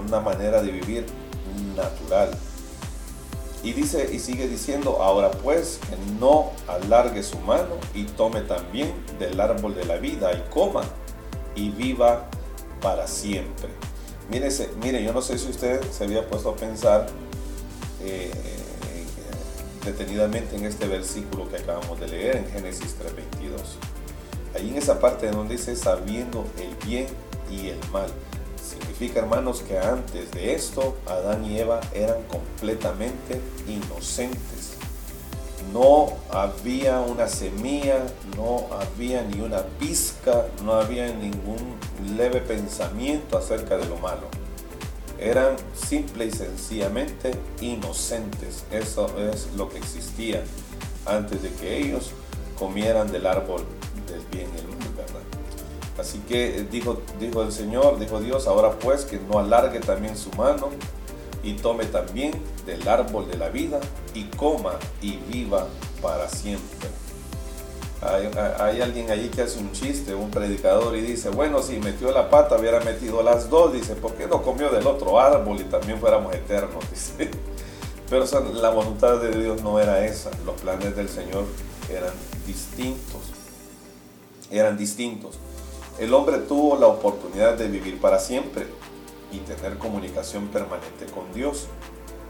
una 0.06 0.20
manera 0.20 0.62
de 0.62 0.72
vivir 0.72 1.06
natural. 1.76 2.30
Y 3.62 3.72
dice 3.72 4.08
y 4.12 4.18
sigue 4.18 4.48
diciendo, 4.48 4.98
ahora 5.00 5.30
pues 5.30 5.80
que 5.88 5.96
no 6.20 6.52
alargue 6.68 7.22
su 7.22 7.38
mano 7.38 7.76
y 7.94 8.04
tome 8.04 8.42
también 8.42 8.92
del 9.18 9.40
árbol 9.40 9.74
de 9.74 9.84
la 9.84 9.96
vida 9.96 10.32
y 10.32 10.42
coma 10.50 10.84
y 11.54 11.70
viva 11.70 12.28
para 12.80 13.06
siempre. 13.06 13.68
Mire, 14.30 14.48
mire 14.82 15.02
yo 15.02 15.12
no 15.12 15.22
sé 15.22 15.38
si 15.38 15.48
usted 15.48 15.80
se 15.90 16.04
había 16.04 16.28
puesto 16.28 16.50
a 16.50 16.56
pensar 16.56 17.06
eh, 18.02 18.30
detenidamente 19.86 20.56
en 20.56 20.66
este 20.66 20.86
versículo 20.86 21.48
que 21.48 21.56
acabamos 21.56 21.98
de 21.98 22.08
leer 22.08 22.36
en 22.36 22.46
Génesis 22.50 22.96
3.22. 22.98 23.95
Ahí 24.56 24.70
en 24.70 24.78
esa 24.78 25.00
parte 25.00 25.30
donde 25.30 25.56
dice 25.56 25.76
sabiendo 25.76 26.46
el 26.58 26.74
bien 26.86 27.06
y 27.50 27.68
el 27.68 27.78
mal. 27.92 28.08
Significa, 28.66 29.20
hermanos, 29.20 29.60
que 29.60 29.78
antes 29.78 30.30
de 30.30 30.54
esto, 30.54 30.96
Adán 31.06 31.44
y 31.44 31.58
Eva 31.58 31.80
eran 31.92 32.22
completamente 32.22 33.40
inocentes. 33.68 34.76
No 35.74 36.06
había 36.30 37.00
una 37.00 37.28
semilla, 37.28 37.98
no 38.34 38.66
había 38.72 39.22
ni 39.22 39.40
una 39.40 39.62
pizca, 39.78 40.46
no 40.64 40.72
había 40.72 41.06
ningún 41.08 41.76
leve 42.16 42.40
pensamiento 42.40 43.36
acerca 43.36 43.76
de 43.76 43.86
lo 43.86 43.96
malo. 43.98 44.26
Eran 45.18 45.56
simple 45.74 46.26
y 46.26 46.30
sencillamente 46.30 47.32
inocentes. 47.60 48.64
Eso 48.70 49.06
es 49.18 49.48
lo 49.54 49.68
que 49.68 49.76
existía 49.76 50.42
antes 51.04 51.42
de 51.42 51.52
que 51.52 51.76
ellos 51.76 52.12
comieran 52.58 53.12
del 53.12 53.26
árbol 53.26 53.66
del 54.06 54.22
bien 54.30 54.48
y 54.54 54.58
el 54.60 54.66
mal. 54.66 55.22
Así 55.98 56.18
que 56.20 56.58
eh, 56.58 56.66
dijo, 56.70 57.00
dijo 57.18 57.42
el 57.42 57.52
Señor, 57.52 57.98
dijo 57.98 58.20
Dios, 58.20 58.46
ahora 58.46 58.72
pues 58.78 59.04
que 59.04 59.18
no 59.18 59.38
alargue 59.38 59.80
también 59.80 60.16
su 60.16 60.30
mano 60.32 60.70
y 61.42 61.54
tome 61.54 61.86
también 61.86 62.32
del 62.66 62.86
árbol 62.86 63.28
de 63.28 63.38
la 63.38 63.48
vida 63.48 63.80
y 64.14 64.24
coma 64.24 64.74
y 65.00 65.16
viva 65.16 65.66
para 66.02 66.28
siempre. 66.28 66.88
Hay, 68.02 68.80
alguien 68.82 69.10
allí 69.10 69.30
que 69.30 69.42
hace 69.42 69.58
un 69.58 69.72
chiste, 69.72 70.14
un 70.14 70.30
predicador, 70.30 70.94
y 70.96 71.00
dice, 71.00 71.30
bueno, 71.30 71.62
si 71.62 71.78
metió 71.78 72.12
la 72.12 72.28
pata, 72.28 72.56
hubiera 72.56 72.78
metido 72.80 73.22
las 73.22 73.48
dos, 73.48 73.72
dice, 73.72 73.94
¿por 73.94 74.14
qué 74.14 74.26
no 74.26 74.42
comió 74.42 74.68
del 74.68 74.86
otro 74.86 75.18
árbol 75.18 75.58
y 75.60 75.64
también 75.64 75.98
fuéramos 75.98 76.34
eternos? 76.34 76.84
Dice. 76.90 77.30
Pero 78.08 78.24
la 78.52 78.70
voluntad 78.70 79.18
de 79.18 79.36
Dios 79.36 79.62
no 79.62 79.80
era 79.80 80.04
esa, 80.04 80.30
los 80.44 80.60
planes 80.60 80.94
del 80.94 81.08
Señor 81.08 81.44
eran 81.90 82.12
distintos, 82.46 83.22
eran 84.50 84.76
distintos. 84.76 85.38
El 85.98 86.12
hombre 86.14 86.38
tuvo 86.38 86.76
la 86.76 86.86
oportunidad 86.86 87.54
de 87.54 87.68
vivir 87.68 88.00
para 88.00 88.18
siempre 88.18 88.66
y 89.32 89.38
tener 89.38 89.78
comunicación 89.78 90.48
permanente 90.48 91.06
con 91.06 91.32
Dios, 91.32 91.66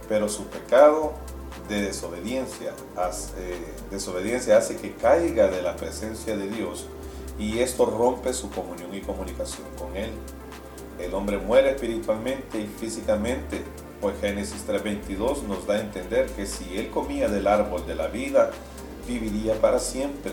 pero 0.08 0.28
su 0.28 0.44
pecado 0.46 1.12
de 1.68 1.82
desobediencia 1.82 2.72
hace, 2.96 3.32
eh, 3.38 3.74
desobediencia 3.90 4.56
hace 4.56 4.76
que 4.76 4.94
caiga 4.94 5.48
de 5.48 5.62
la 5.62 5.74
presencia 5.76 6.36
de 6.36 6.48
Dios 6.48 6.86
y 7.38 7.58
esto 7.58 7.86
rompe 7.86 8.32
su 8.32 8.50
comunión 8.50 8.94
y 8.94 9.00
comunicación 9.00 9.66
con 9.78 9.96
Él. 9.96 10.10
El 11.00 11.12
hombre 11.12 11.38
muere 11.38 11.70
espiritualmente 11.70 12.60
y 12.60 12.66
físicamente, 12.66 13.62
pues 14.00 14.18
Génesis 14.20 14.64
3:22 14.66 15.42
nos 15.42 15.66
da 15.66 15.74
a 15.74 15.80
entender 15.80 16.26
que 16.30 16.46
si 16.46 16.78
él 16.78 16.90
comía 16.90 17.28
del 17.28 17.46
árbol 17.46 17.86
de 17.86 17.94
la 17.94 18.06
vida, 18.06 18.50
viviría 19.06 19.60
para 19.60 19.78
siempre 19.78 20.32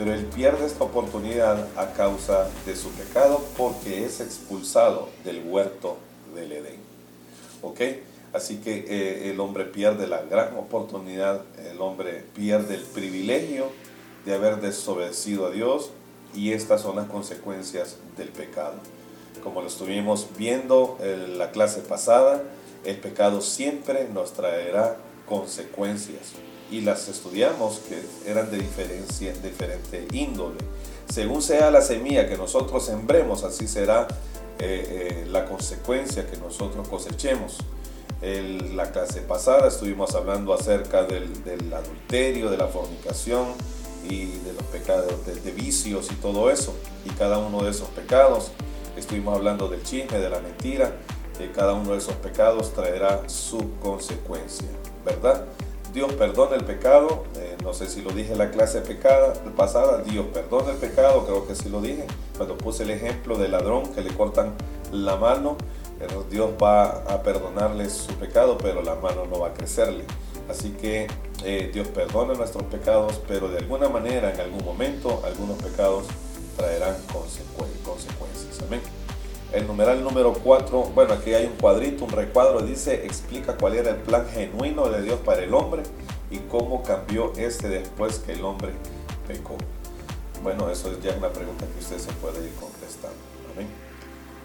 pero 0.00 0.14
él 0.14 0.24
pierde 0.24 0.64
esta 0.64 0.84
oportunidad 0.84 1.68
a 1.76 1.92
causa 1.92 2.48
de 2.64 2.74
su 2.74 2.88
pecado 2.92 3.44
porque 3.58 4.06
es 4.06 4.22
expulsado 4.22 5.10
del 5.26 5.42
huerto 5.44 5.98
del 6.34 6.52
Edén. 6.52 6.78
¿Ok? 7.60 7.80
Así 8.32 8.60
que 8.60 8.86
eh, 8.88 9.30
el 9.30 9.38
hombre 9.40 9.66
pierde 9.66 10.06
la 10.06 10.22
gran 10.22 10.56
oportunidad, 10.56 11.42
el 11.70 11.82
hombre 11.82 12.24
pierde 12.34 12.76
el 12.76 12.84
privilegio 12.84 13.66
de 14.24 14.32
haber 14.32 14.62
desobedecido 14.62 15.44
a 15.44 15.50
Dios 15.50 15.90
y 16.34 16.52
estas 16.52 16.80
son 16.80 16.96
las 16.96 17.06
consecuencias 17.10 17.98
del 18.16 18.30
pecado. 18.30 18.76
Como 19.44 19.60
lo 19.60 19.66
estuvimos 19.66 20.28
viendo 20.34 20.96
en 21.02 21.36
la 21.36 21.50
clase 21.50 21.82
pasada, 21.82 22.42
el 22.86 22.96
pecado 22.96 23.42
siempre 23.42 24.08
nos 24.08 24.32
traerá 24.32 24.96
consecuencias 25.28 26.32
y 26.70 26.80
las 26.82 27.08
estudiamos 27.08 27.80
que 27.88 28.02
eran 28.30 28.50
de 28.50 28.58
diferencia, 28.58 29.32
diferente 29.42 30.06
índole. 30.12 30.58
Según 31.12 31.42
sea 31.42 31.70
la 31.70 31.80
semilla 31.80 32.28
que 32.28 32.36
nosotros 32.36 32.84
sembremos, 32.86 33.42
así 33.42 33.66
será 33.66 34.06
eh, 34.58 35.24
eh, 35.24 35.26
la 35.28 35.46
consecuencia 35.46 36.26
que 36.30 36.36
nosotros 36.36 36.86
cosechemos. 36.88 37.58
La 38.22 38.92
clase 38.92 39.22
pasada 39.22 39.68
estuvimos 39.68 40.14
hablando 40.14 40.52
acerca 40.52 41.04
del, 41.04 41.32
adulterio, 41.72 42.50
de 42.50 42.58
la 42.58 42.66
fornicación 42.66 43.46
y 44.06 44.26
de 44.26 44.52
los 44.52 44.62
pecados 44.64 45.24
de, 45.24 45.50
vicios 45.52 46.10
y 46.12 46.14
todo 46.16 46.50
eso. 46.50 46.74
Y 47.06 47.10
cada 47.10 47.38
uno 47.38 47.62
de 47.62 47.70
esos 47.70 47.88
pecados, 47.88 48.52
estuvimos 48.94 49.34
hablando 49.34 49.68
del 49.68 49.82
chisme, 49.84 50.18
de 50.18 50.28
la 50.28 50.38
mentira, 50.40 50.92
que 51.38 51.50
cada 51.50 51.72
uno 51.72 51.92
de 51.92 51.98
esos 51.98 52.12
pecados 52.16 52.74
traerá 52.74 53.26
su 53.26 53.78
consecuencia, 53.80 54.68
¿verdad? 55.02 55.46
Dios 55.92 56.12
perdona 56.14 56.56
el 56.56 56.64
pecado, 56.64 57.24
eh, 57.36 57.56
no 57.62 57.72
sé 57.72 57.88
si 57.88 58.02
lo 58.02 58.10
dije 58.10 58.32
en 58.32 58.38
la 58.38 58.50
clase 58.50 58.80
pecada, 58.80 59.32
pasada, 59.56 60.02
Dios 60.02 60.26
perdona 60.32 60.70
el 60.70 60.76
pecado, 60.76 61.24
creo 61.24 61.46
que 61.46 61.54
sí 61.54 61.68
lo 61.68 61.80
dije, 61.80 62.06
cuando 62.36 62.56
puse 62.56 62.84
el 62.84 62.90
ejemplo 62.90 63.36
del 63.36 63.52
ladrón 63.52 63.92
que 63.92 64.02
le 64.02 64.14
cortan 64.14 64.54
la 64.92 65.16
mano, 65.16 65.56
Dios 66.30 66.50
va 66.62 66.84
a 66.84 67.22
perdonarle 67.22 67.90
su 67.90 68.12
pecado, 68.14 68.56
pero 68.56 68.82
la 68.82 68.94
mano 68.94 69.26
no 69.26 69.40
va 69.40 69.48
a 69.48 69.52
crecerle. 69.52 70.04
Así 70.48 70.70
que 70.70 71.06
eh, 71.44 71.70
Dios 71.72 71.88
perdona 71.88 72.34
nuestros 72.34 72.64
pecados, 72.64 73.20
pero 73.28 73.48
de 73.48 73.58
alguna 73.58 73.88
manera, 73.88 74.32
en 74.32 74.40
algún 74.40 74.64
momento, 74.64 75.22
algunos 75.24 75.56
pecados 75.62 76.06
traerán 76.56 76.96
consecuencias. 77.12 78.62
Amén. 78.66 78.99
El 79.52 79.66
numeral 79.66 80.04
número 80.04 80.32
4, 80.32 80.92
bueno, 80.94 81.12
aquí 81.12 81.34
hay 81.34 81.46
un 81.46 81.54
cuadrito, 81.54 82.04
un 82.04 82.12
recuadro, 82.12 82.60
dice, 82.60 83.04
explica 83.04 83.56
cuál 83.56 83.74
era 83.74 83.90
el 83.90 83.96
plan 83.96 84.24
genuino 84.28 84.88
de 84.88 85.02
Dios 85.02 85.18
para 85.24 85.42
el 85.42 85.52
hombre 85.54 85.82
y 86.30 86.38
cómo 86.38 86.84
cambió 86.84 87.32
este 87.36 87.68
después 87.68 88.20
que 88.20 88.34
el 88.34 88.44
hombre 88.44 88.70
pecó. 89.26 89.56
Bueno, 90.44 90.70
eso 90.70 90.92
es 90.92 91.02
ya 91.02 91.16
una 91.16 91.30
pregunta 91.30 91.66
que 91.66 91.80
usted 91.80 91.98
se 91.98 92.12
puede 92.12 92.46
ir 92.46 92.54
contestando. 92.54 93.16
Amén. 93.52 93.66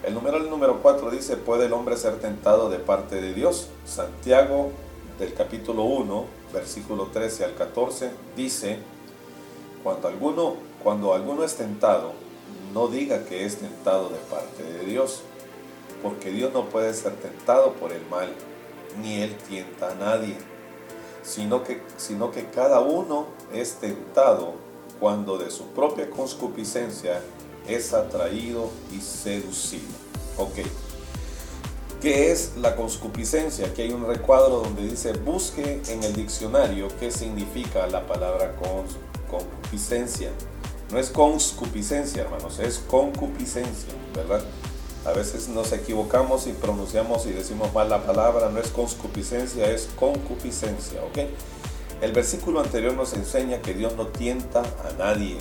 El 0.03 0.15
numeral 0.15 0.49
número 0.49 0.81
4 0.81 1.11
dice, 1.11 1.37
¿puede 1.37 1.67
el 1.67 1.73
hombre 1.73 1.97
ser 1.97 2.15
tentado 2.19 2.71
de 2.71 2.79
parte 2.79 3.21
de 3.21 3.35
Dios? 3.35 3.67
Santiago 3.85 4.71
del 5.19 5.35
capítulo 5.35 5.83
1, 5.83 6.25
versículo 6.51 7.09
13 7.13 7.45
al 7.45 7.53
14, 7.53 8.09
dice, 8.35 8.79
cuando 9.83 10.07
alguno, 10.07 10.55
cuando 10.83 11.13
alguno 11.13 11.43
es 11.43 11.55
tentado, 11.55 12.24
no 12.75 12.89
diga 12.89 13.23
que 13.23 13.45
es 13.45 13.55
tentado 13.55 14.09
de 14.09 14.17
parte 14.29 14.61
de 14.61 14.85
Dios, 14.85 15.21
porque 16.03 16.29
Dios 16.29 16.51
no 16.51 16.65
puede 16.65 16.93
ser 16.93 17.13
tentado 17.13 17.71
por 17.75 17.93
el 17.93 18.05
mal, 18.07 18.29
ni 19.01 19.21
Él 19.21 19.33
tienta 19.47 19.91
a 19.91 19.95
nadie, 19.95 20.35
sino 21.23 21.63
que, 21.63 21.81
sino 21.95 22.31
que 22.31 22.49
cada 22.49 22.81
uno 22.81 23.27
es 23.53 23.75
tentado 23.75 24.55
cuando 24.99 25.37
de 25.37 25.51
su 25.51 25.67
propia 25.67 26.09
concupiscencia 26.09 27.21
es 27.65 27.93
atraído 27.93 28.69
y 28.93 28.99
seducido. 28.99 29.95
Ok. 30.37 30.59
¿Qué 32.01 32.33
es 32.33 32.57
la 32.57 32.75
concupiscencia? 32.75 33.67
Aquí 33.67 33.83
hay 33.83 33.93
un 33.93 34.05
recuadro 34.05 34.59
donde 34.59 34.83
dice 34.83 35.13
busque 35.13 35.81
en 35.87 36.03
el 36.03 36.13
diccionario 36.13 36.89
qué 36.99 37.09
significa 37.09 37.87
la 37.87 38.05
palabra 38.05 38.53
concupiscencia. 39.29 40.29
No 40.95 41.01
es 41.01 41.09
concupiscencia, 41.09 42.21
hermanos, 42.21 42.57
es 42.59 42.77
concupiscencia, 42.77 43.93
¿verdad? 44.15 44.41
A 45.05 45.11
veces 45.11 45.49
nos 45.49 45.73
equivocamos 45.73 46.47
y 46.47 46.53
pronunciamos 46.53 47.25
y 47.25 47.31
decimos 47.31 47.73
mal 47.73 47.89
la 47.89 48.05
palabra, 48.05 48.49
no 48.49 48.61
es 48.61 48.69
concupiscencia, 48.69 49.69
es 49.69 49.89
concupiscencia, 49.99 51.03
¿ok? 51.03 51.29
El 51.99 52.13
versículo 52.13 52.61
anterior 52.61 52.93
nos 52.93 53.11
enseña 53.11 53.61
que 53.61 53.73
Dios 53.73 53.97
no 53.97 54.07
tienta 54.07 54.61
a 54.61 54.93
nadie. 54.97 55.37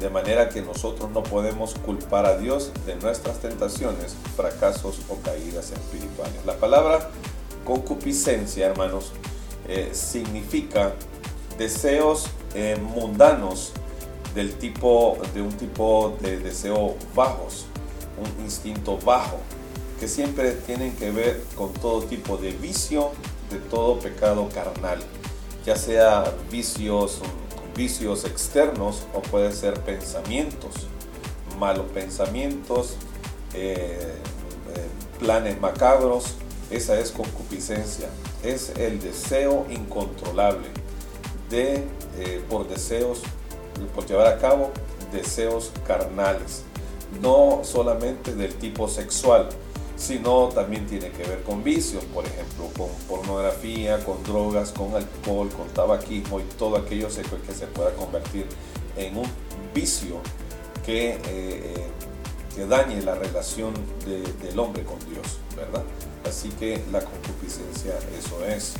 De 0.00 0.08
manera 0.08 0.48
que 0.48 0.62
nosotros 0.62 1.10
no 1.10 1.22
podemos 1.22 1.74
culpar 1.74 2.24
a 2.24 2.38
Dios 2.38 2.72
de 2.86 2.96
nuestras 2.96 3.40
tentaciones, 3.40 4.16
fracasos 4.36 5.00
o 5.10 5.16
caídas 5.16 5.70
espirituales. 5.70 6.46
La 6.46 6.56
palabra 6.56 7.10
concupiscencia, 7.66 8.68
hermanos, 8.68 9.12
eh, 9.68 9.90
significa 9.92 10.94
deseos 11.58 12.28
eh, 12.54 12.80
mundanos 12.80 13.74
del 14.36 14.54
tipo, 14.54 15.18
de 15.34 15.42
un 15.42 15.52
tipo 15.52 16.16
de 16.20 16.38
deseo 16.38 16.94
bajos, 17.16 17.66
un 18.16 18.44
instinto 18.44 18.98
bajo, 18.98 19.38
que 19.98 20.06
siempre 20.06 20.52
tienen 20.52 20.94
que 20.94 21.10
ver 21.10 21.42
con 21.56 21.72
todo 21.72 22.02
tipo 22.04 22.36
de 22.36 22.52
vicio, 22.52 23.10
de 23.50 23.58
todo 23.58 23.98
pecado 23.98 24.48
carnal, 24.54 25.00
ya 25.64 25.74
sea 25.74 26.32
vicios 26.50 27.20
vicios 27.76 28.24
externos 28.24 29.02
o 29.14 29.20
puede 29.20 29.52
ser 29.52 29.74
pensamientos, 29.80 30.72
malos 31.58 31.86
pensamientos, 31.92 32.96
eh, 33.54 34.14
eh, 34.74 35.18
planes 35.18 35.60
macabros. 35.60 36.34
Esa 36.70 36.98
es 36.98 37.12
concupiscencia, 37.12 38.08
es 38.42 38.70
el 38.70 39.00
deseo 39.00 39.66
incontrolable 39.70 40.66
de, 41.48 41.84
eh, 42.18 42.42
por 42.48 42.66
deseos, 42.66 43.22
por 43.94 44.06
llevar 44.06 44.26
a 44.26 44.38
cabo 44.38 44.70
deseos 45.12 45.72
carnales, 45.86 46.62
no 47.20 47.60
solamente 47.62 48.34
del 48.34 48.54
tipo 48.54 48.88
sexual, 48.88 49.48
sino 49.96 50.48
también 50.48 50.86
tiene 50.86 51.10
que 51.10 51.24
ver 51.24 51.42
con 51.42 51.64
vicios, 51.64 52.04
por 52.04 52.26
ejemplo, 52.26 52.68
con 52.76 52.88
pornografía, 53.08 54.04
con 54.04 54.22
drogas, 54.24 54.70
con 54.72 54.94
alcohol, 54.94 55.48
con 55.48 55.68
tabaquismo 55.68 56.40
y 56.40 56.44
todo 56.58 56.76
aquello 56.76 57.08
que 57.08 57.54
se 57.54 57.66
pueda 57.68 57.92
convertir 57.94 58.46
en 58.96 59.16
un 59.16 59.26
vicio 59.74 60.20
que, 60.84 61.10
eh, 61.10 61.20
eh, 61.26 61.86
que 62.54 62.66
dañe 62.66 63.02
la 63.02 63.14
relación 63.14 63.74
del 64.04 64.58
hombre 64.58 64.84
con 64.84 64.98
Dios, 65.10 65.38
¿verdad? 65.56 65.82
Así 66.28 66.50
que 66.50 66.82
la 66.92 67.00
concupiscencia 67.00 67.94
eso 68.18 68.44
es. 68.44 68.74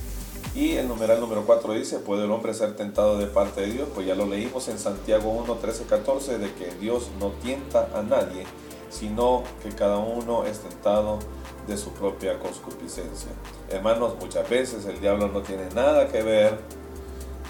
Y 0.56 0.78
el 0.78 0.88
numeral 0.88 1.20
número 1.20 1.44
4 1.44 1.74
dice, 1.74 1.98
¿puede 1.98 2.24
el 2.24 2.30
hombre 2.30 2.54
ser 2.54 2.76
tentado 2.76 3.18
de 3.18 3.26
parte 3.26 3.60
de 3.60 3.66
Dios? 3.66 3.88
Pues 3.94 4.06
ya 4.06 4.14
lo 4.14 4.24
leímos 4.24 4.68
en 4.68 4.78
Santiago 4.78 5.28
1, 5.28 5.54
13, 5.56 5.84
14, 5.84 6.38
de 6.38 6.50
que 6.54 6.70
Dios 6.80 7.10
no 7.20 7.28
tienta 7.42 7.90
a 7.94 8.02
nadie, 8.02 8.44
sino 8.88 9.42
que 9.62 9.68
cada 9.68 9.98
uno 9.98 10.46
es 10.46 10.60
tentado 10.60 11.18
de 11.66 11.76
su 11.76 11.90
propia 11.90 12.38
concupiscencia. 12.38 13.28
Hermanos, 13.68 14.14
muchas 14.18 14.48
veces 14.48 14.86
el 14.86 14.98
diablo 14.98 15.28
no 15.28 15.42
tiene 15.42 15.68
nada 15.74 16.08
que 16.08 16.22
ver 16.22 16.58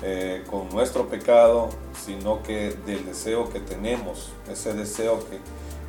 eh, 0.03 0.43
con 0.51 0.69
nuestro 0.71 1.07
pecado, 1.09 1.69
sino 2.05 2.43
que 2.43 2.77
del 2.87 3.07
deseo 3.07 3.49
que 3.51 3.61
tenemos, 3.61 4.31
ese 4.51 4.75
deseo 4.75 5.21
que, 5.31 5.39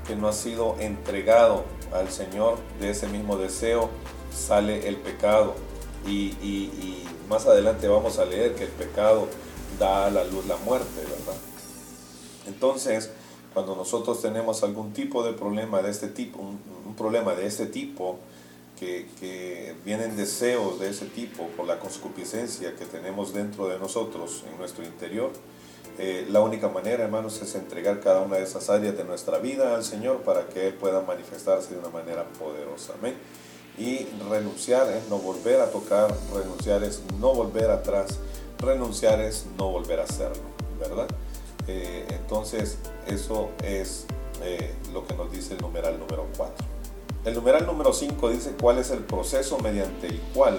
que 0.07 0.15
no 0.15 0.27
ha 0.27 0.33
sido 0.33 0.75
entregado 0.77 1.65
al 1.91 2.11
Señor, 2.11 2.59
de 2.79 2.91
ese 2.91 3.07
mismo 3.07 3.37
deseo 3.37 3.89
sale 4.31 4.87
el 4.87 4.97
pecado. 4.97 5.55
Y, 6.05 7.03
más 7.29 7.45
adelante 7.45 7.89
vamos 7.89 8.19
a 8.19 8.25
leer 8.25 8.55
que 8.55 8.63
el 8.63 8.69
pecado 8.69 9.27
da 9.77 10.05
a 10.05 10.09
la 10.09 10.23
luz 10.23 10.45
la 10.45 10.55
muerte, 10.57 11.01
¿verdad? 11.01 11.35
Entonces, 12.47 13.09
cuando 13.53 13.75
nosotros 13.75 14.21
tenemos 14.21 14.63
algún 14.63 14.93
tipo 14.93 15.23
de 15.23 15.33
problema 15.33 15.81
de 15.81 15.91
este 15.91 16.07
tipo, 16.07 16.39
un, 16.39 16.95
problema 16.95 17.35
de 17.35 17.45
este 17.45 17.65
tipo, 17.65 18.17
que, 18.79 19.07
que, 19.19 19.75
vienen 19.83 20.15
deseos 20.15 20.79
de 20.79 20.89
ese 20.89 21.07
tipo 21.07 21.47
por 21.57 21.67
la 21.67 21.79
concupiscencia 21.79 22.75
que 22.75 22.85
tenemos 22.85 23.33
dentro 23.33 23.67
de 23.67 23.77
nosotros, 23.77 24.45
en 24.49 24.57
nuestro 24.57 24.85
interior, 24.85 25.31
eh, 25.99 26.27
la 26.29 26.41
única 26.41 26.69
manera, 26.69 27.03
hermanos, 27.03 27.41
es 27.41 27.55
entregar 27.55 27.99
cada 28.01 28.21
una 28.21 28.37
de 28.37 28.43
esas 28.43 28.69
áreas 28.69 28.95
de 28.95 29.03
nuestra 29.03 29.39
vida 29.39 29.75
al 29.75 29.83
Señor 29.83 30.17
para 30.21 30.47
que 30.47 30.67
Él 30.67 30.73
pueda 30.75 31.01
manifestarse 31.01 31.73
de 31.73 31.79
una 31.79 31.89
manera 31.89 32.23
poderosa. 32.39 32.93
Amén. 32.99 33.15
Y 33.77 34.07
renunciar 34.29 34.89
es 34.89 35.07
no 35.07 35.19
volver 35.19 35.61
a 35.61 35.69
tocar, 35.69 36.15
renunciar 36.33 36.83
es 36.83 37.01
no 37.19 37.33
volver 37.33 37.69
atrás, 37.69 38.17
renunciar 38.57 39.21
es 39.21 39.45
no 39.57 39.69
volver 39.69 39.99
a 39.99 40.03
hacerlo, 40.03 40.41
¿verdad? 40.79 41.07
Eh, 41.67 42.07
entonces, 42.09 42.77
eso 43.05 43.49
es 43.63 44.07
eh, 44.41 44.73
lo 44.93 45.05
que 45.05 45.13
nos 45.13 45.31
dice 45.31 45.53
el 45.53 45.61
numeral 45.61 45.99
número 45.99 46.25
4. 46.37 46.65
El 47.25 47.35
numeral 47.35 47.65
número 47.65 47.93
5 47.93 48.29
dice 48.29 48.55
cuál 48.59 48.79
es 48.79 48.89
el 48.89 48.99
proceso 48.99 49.59
mediante 49.59 50.07
el 50.07 50.19
cual 50.33 50.57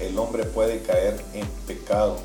el 0.00 0.18
hombre 0.18 0.44
puede 0.44 0.82
caer 0.82 1.22
en 1.34 1.46
pecado. 1.66 2.16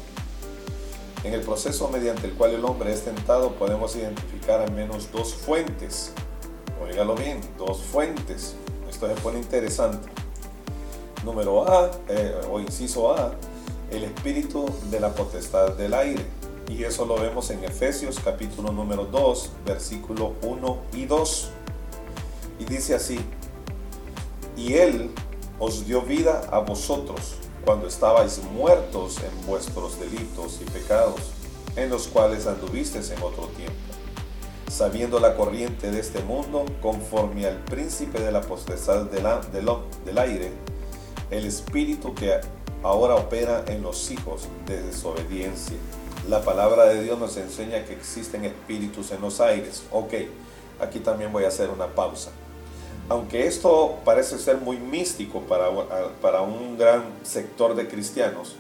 En 1.24 1.34
el 1.34 1.42
proceso 1.42 1.88
mediante 1.90 2.28
el 2.28 2.34
cual 2.34 2.52
el 2.52 2.66
hombre 2.66 2.92
es 2.92 3.04
tentado 3.04 3.54
podemos 3.54 3.96
identificar 3.96 4.62
al 4.62 4.72
menos 4.72 5.12
dos 5.12 5.34
fuentes. 5.34 6.12
Óigalo 6.84 7.16
bien, 7.16 7.42
dos 7.58 7.82
fuentes. 7.82 8.56
Esto 8.90 9.08
se 9.08 9.22
pone 9.22 9.40
interesante. 9.40 10.25
Número 11.26 11.68
A, 11.68 11.90
eh, 12.08 12.40
o 12.52 12.60
inciso 12.60 13.12
A, 13.12 13.34
el 13.90 14.04
espíritu 14.04 14.70
de 14.92 15.00
la 15.00 15.10
potestad 15.10 15.72
del 15.74 15.96
aire. 15.96 16.24
Y 16.70 16.84
eso 16.84 17.04
lo 17.06 17.16
vemos 17.16 17.50
en 17.50 17.64
Efesios 17.64 18.20
capítulo 18.24 18.72
número 18.72 19.06
2, 19.06 19.50
versículo 19.66 20.34
1 20.44 20.78
y 20.94 21.06
2. 21.06 21.50
Y 22.60 22.66
dice 22.66 22.94
así, 22.94 23.20
y 24.56 24.74
Él 24.74 25.10
os 25.58 25.88
dio 25.88 26.04
vida 26.04 26.48
a 26.52 26.60
vosotros 26.60 27.38
cuando 27.66 27.88
estabais 27.88 28.40
muertos 28.54 29.18
en 29.18 29.48
vuestros 29.48 30.00
delitos 30.00 30.60
y 30.62 30.70
pecados, 30.70 31.20
en 31.76 31.90
los 31.90 32.08
cuales 32.08 32.46
anduvisteis 32.46 33.10
en 33.10 33.24
otro 33.24 33.48
tiempo, 33.48 33.74
sabiendo 34.70 35.20
la 35.20 35.36
corriente 35.36 35.90
de 35.90 36.00
este 36.00 36.22
mundo, 36.22 36.66
conforme 36.84 37.48
al 37.48 37.58
príncipe 37.66 38.20
de 38.20 38.32
la 38.32 38.42
potestad 38.42 39.06
del, 39.06 39.26
del 40.06 40.18
aire, 40.20 40.75
el 41.32 41.46
espíritu 41.46 42.14
que 42.14 42.40
ahora 42.84 43.16
opera 43.16 43.66
en 43.68 43.82
los 43.82 44.12
hijos 44.12 44.48
de 44.66 44.82
desobediencia 44.84 45.78
la 46.30 46.42
palabra 46.42 46.86
de 46.86 47.04
Dios 47.04 47.20
nos 47.20 47.38
enseña 47.38 47.86
que 47.86 47.94
existen 47.94 48.46
espíritus 48.46 49.12
en 49.12 49.22
los 49.22 49.40
aires. 49.40 49.84
Ok, 49.92 50.14
aquí 50.80 51.00
también 51.00 51.32
voy 51.32 51.44
a 51.44 51.50
hacer 51.50 51.70
una 51.70 51.86
pausa. 51.86 52.32
Aunque 53.10 53.46
esto 53.46 54.00
parece 54.04 54.40
ser 54.40 54.58
muy 54.58 54.78
místico 54.78 55.42
para, 55.42 55.70
para 56.22 56.42
un 56.42 56.80
gran 56.80 57.04
sector 57.22 57.76
de 57.76 57.88
cristianos, 57.88 58.56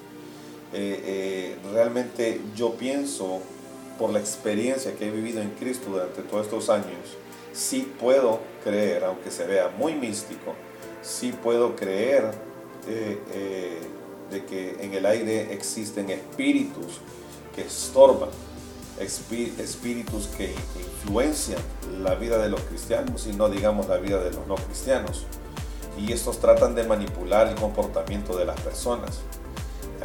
eh, 0.73 1.01
eh, 1.05 1.57
realmente 1.73 2.39
yo 2.55 2.73
pienso, 2.73 3.39
por 3.97 4.11
la 4.11 4.19
experiencia 4.19 4.93
que 4.95 5.07
he 5.07 5.11
vivido 5.11 5.41
en 5.41 5.49
Cristo 5.51 5.89
durante 5.89 6.21
todos 6.21 6.45
estos 6.45 6.69
años, 6.69 7.17
sí 7.51 7.91
puedo 7.99 8.41
creer, 8.63 9.05
aunque 9.05 9.31
se 9.31 9.47
vea 9.47 9.69
muy 9.75 9.95
místico, 9.95 10.53
sí 11.01 11.31
puedo 11.31 11.75
creer 11.75 12.29
eh, 12.87 13.81
de 14.29 14.45
que 14.45 14.77
en 14.81 14.93
el 14.93 15.05
aire 15.05 15.53
existen 15.53 16.09
espíritus 16.09 16.99
que 17.55 17.61
estorban, 17.61 18.29
espíritus 18.99 20.27
que 20.37 20.53
influencian 20.79 21.61
la 22.01 22.15
vida 22.15 22.37
de 22.37 22.49
los 22.49 22.61
cristianos 22.61 23.27
y 23.27 23.33
no 23.33 23.49
digamos 23.49 23.87
la 23.87 23.97
vida 23.97 24.23
de 24.23 24.31
los 24.31 24.47
no 24.47 24.55
cristianos. 24.55 25.25
Y 25.97 26.11
estos 26.11 26.39
tratan 26.39 26.75
de 26.75 26.83
manipular 26.83 27.47
el 27.47 27.55
comportamiento 27.55 28.37
de 28.37 28.45
las 28.45 28.59
personas, 28.59 29.21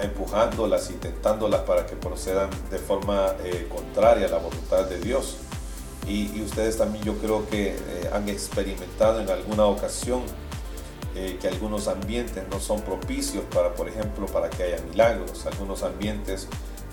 empujándolas, 0.01 0.91
intentándolas 0.91 1.63
para 1.63 1.87
que 1.87 1.97
procedan 1.97 2.51
de 2.71 2.79
forma 2.79 3.35
eh, 3.45 3.67
contraria 3.69 4.27
a 4.27 4.31
la 4.31 4.39
voluntad 4.39 4.85
de 4.87 5.01
Dios. 5.01 5.39
Y, 6.07 6.43
ustedes 6.43 6.79
también 6.79 7.05
yo 7.05 7.19
creo 7.19 7.49
que 7.49 7.71
eh, 7.71 8.11
han 8.13 8.29
experimentado 8.29 9.21
en 9.21 9.29
alguna 9.29 9.67
ocasión 9.67 10.23
eh, 11.15 11.39
que 11.41 11.49
algunos 11.49 11.89
ambientes 11.89 12.45
no 12.51 12.61
son 12.61 12.81
propicios 12.83 13.45
para, 13.53 13.75
por 13.75 13.89
ejemplo, 13.89 14.27
para 14.27 14.51
que 14.51 14.63
haya 14.63 14.79
milagros. 14.91 15.47
Algunos 15.47 15.83
ambientes 15.83 16.49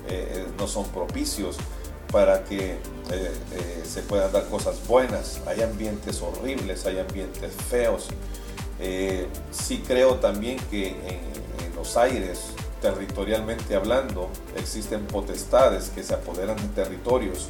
eh, 0.09 0.31
eh, 0.35 0.47
no 0.57 0.67
son 0.67 0.85
propicios 0.85 1.57
para 2.13 2.45
que 2.45 2.77
eh, 3.11 3.83
se 3.83 4.01
puedan 4.03 4.31
dar 4.31 4.47
cosas 4.47 4.87
buenas. 4.87 5.41
Hay 5.45 5.61
ambientes 5.61 6.21
horribles, 6.21 6.85
hay 6.85 6.99
ambientes 6.99 7.53
feos. 7.69 8.07
sí 9.51 9.83
creo 9.85 10.15
también 10.15 10.57
que 10.69 10.89
en, 10.89 11.37
los 11.75 11.95
aires, 11.95 12.53
territorialmente 12.81 13.75
hablando, 13.75 14.29
existen 14.55 15.05
potestades 15.05 15.89
que 15.89 16.03
se 16.03 16.15
apoderan 16.15 16.55
de 16.57 16.67
territorios 16.69 17.49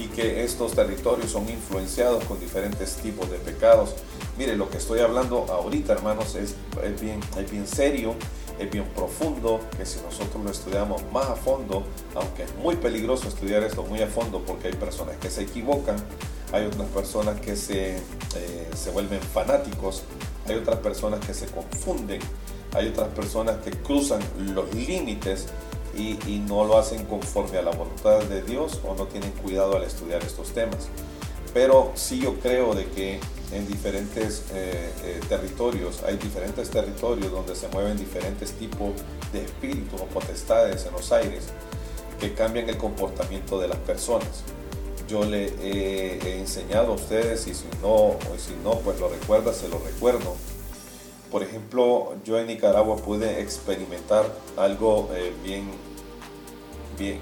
y 0.00 0.06
que 0.08 0.44
estos 0.44 0.72
territorios 0.72 1.30
son 1.30 1.48
influenciados 1.48 2.24
con 2.24 2.40
diferentes 2.40 2.96
tipos 2.96 3.30
de 3.30 3.38
pecados. 3.38 3.94
Mire, 4.38 4.56
lo 4.56 4.70
que 4.70 4.78
estoy 4.78 5.00
hablando 5.00 5.46
ahorita, 5.50 5.92
hermanos, 5.92 6.34
es, 6.34 6.54
es 6.82 7.00
bien, 7.00 7.20
es 7.36 7.50
bien 7.50 7.66
serio 7.66 8.14
es 8.60 8.70
bien 8.70 8.84
profundo, 8.94 9.58
que 9.76 9.86
si 9.86 9.98
nosotros 10.02 10.44
lo 10.44 10.50
estudiamos 10.50 11.02
más 11.10 11.26
a 11.30 11.34
fondo, 11.34 11.82
aunque 12.14 12.42
es 12.42 12.54
muy 12.56 12.76
peligroso 12.76 13.26
estudiar 13.26 13.62
esto 13.62 13.82
muy 13.84 14.02
a 14.02 14.06
fondo 14.06 14.42
porque 14.46 14.68
hay 14.68 14.74
personas 14.74 15.16
que 15.16 15.30
se 15.30 15.42
equivocan, 15.42 15.96
hay 16.52 16.66
otras 16.66 16.88
personas 16.88 17.40
que 17.40 17.56
se, 17.56 17.96
eh, 17.96 18.70
se 18.74 18.90
vuelven 18.90 19.20
fanáticos, 19.20 20.02
hay 20.46 20.56
otras 20.56 20.78
personas 20.80 21.24
que 21.24 21.32
se 21.32 21.46
confunden, 21.46 22.20
hay 22.74 22.88
otras 22.88 23.08
personas 23.08 23.56
que 23.64 23.70
cruzan 23.70 24.20
los 24.54 24.72
límites 24.74 25.46
y, 25.96 26.38
no 26.48 26.64
lo 26.64 26.78
hacen 26.78 27.04
conforme 27.06 27.58
a 27.58 27.62
la 27.62 27.70
voluntad 27.70 28.20
de 28.22 28.42
Dios 28.42 28.80
o 28.86 28.94
no 28.94 29.06
tienen 29.06 29.30
cuidado 29.32 29.76
al 29.76 29.84
estudiar 29.84 30.22
estos 30.22 30.52
temas. 30.52 30.88
Pero 31.52 31.92
sí 31.94 32.20
yo 32.20 32.38
creo 32.40 32.74
de 32.74 32.86
que 32.86 33.20
en 33.52 33.66
diferentes 33.66 34.44
eh, 34.52 34.92
eh, 35.04 35.20
territorios, 35.28 36.02
hay 36.04 36.16
diferentes 36.16 36.70
territorios 36.70 37.32
donde 37.32 37.56
se 37.56 37.68
mueven 37.68 37.96
diferentes 37.96 38.52
tipos 38.52 38.90
de 39.32 39.44
espíritus 39.44 40.00
o 40.00 40.06
potestades 40.06 40.86
en 40.86 40.92
los 40.92 41.10
aires 41.10 41.48
que 42.20 42.34
cambian 42.34 42.68
el 42.68 42.76
comportamiento 42.76 43.58
de 43.58 43.68
las 43.68 43.78
personas. 43.78 44.44
Yo 45.08 45.24
le 45.24 45.46
he, 45.60 46.38
enseñado 46.38 46.92
a 46.92 46.94
ustedes 46.94 47.48
y 47.48 47.54
si 47.54 47.66
no, 47.82 48.16
si 48.38 48.54
no, 48.62 48.78
pues 48.78 49.00
lo 49.00 49.08
recuerda, 49.08 49.52
se 49.52 49.68
lo 49.68 49.78
recuerdo. 49.78 50.36
Por 51.30 51.42
ejemplo, 51.42 52.14
yo 52.24 52.38
en 52.38 52.48
Nicaragua 52.48 52.96
pude 52.96 53.40
experimentar 53.40 54.24
algo 54.56 55.08
eh, 55.14 55.32
bien, 55.42 55.70
que, 56.98 57.14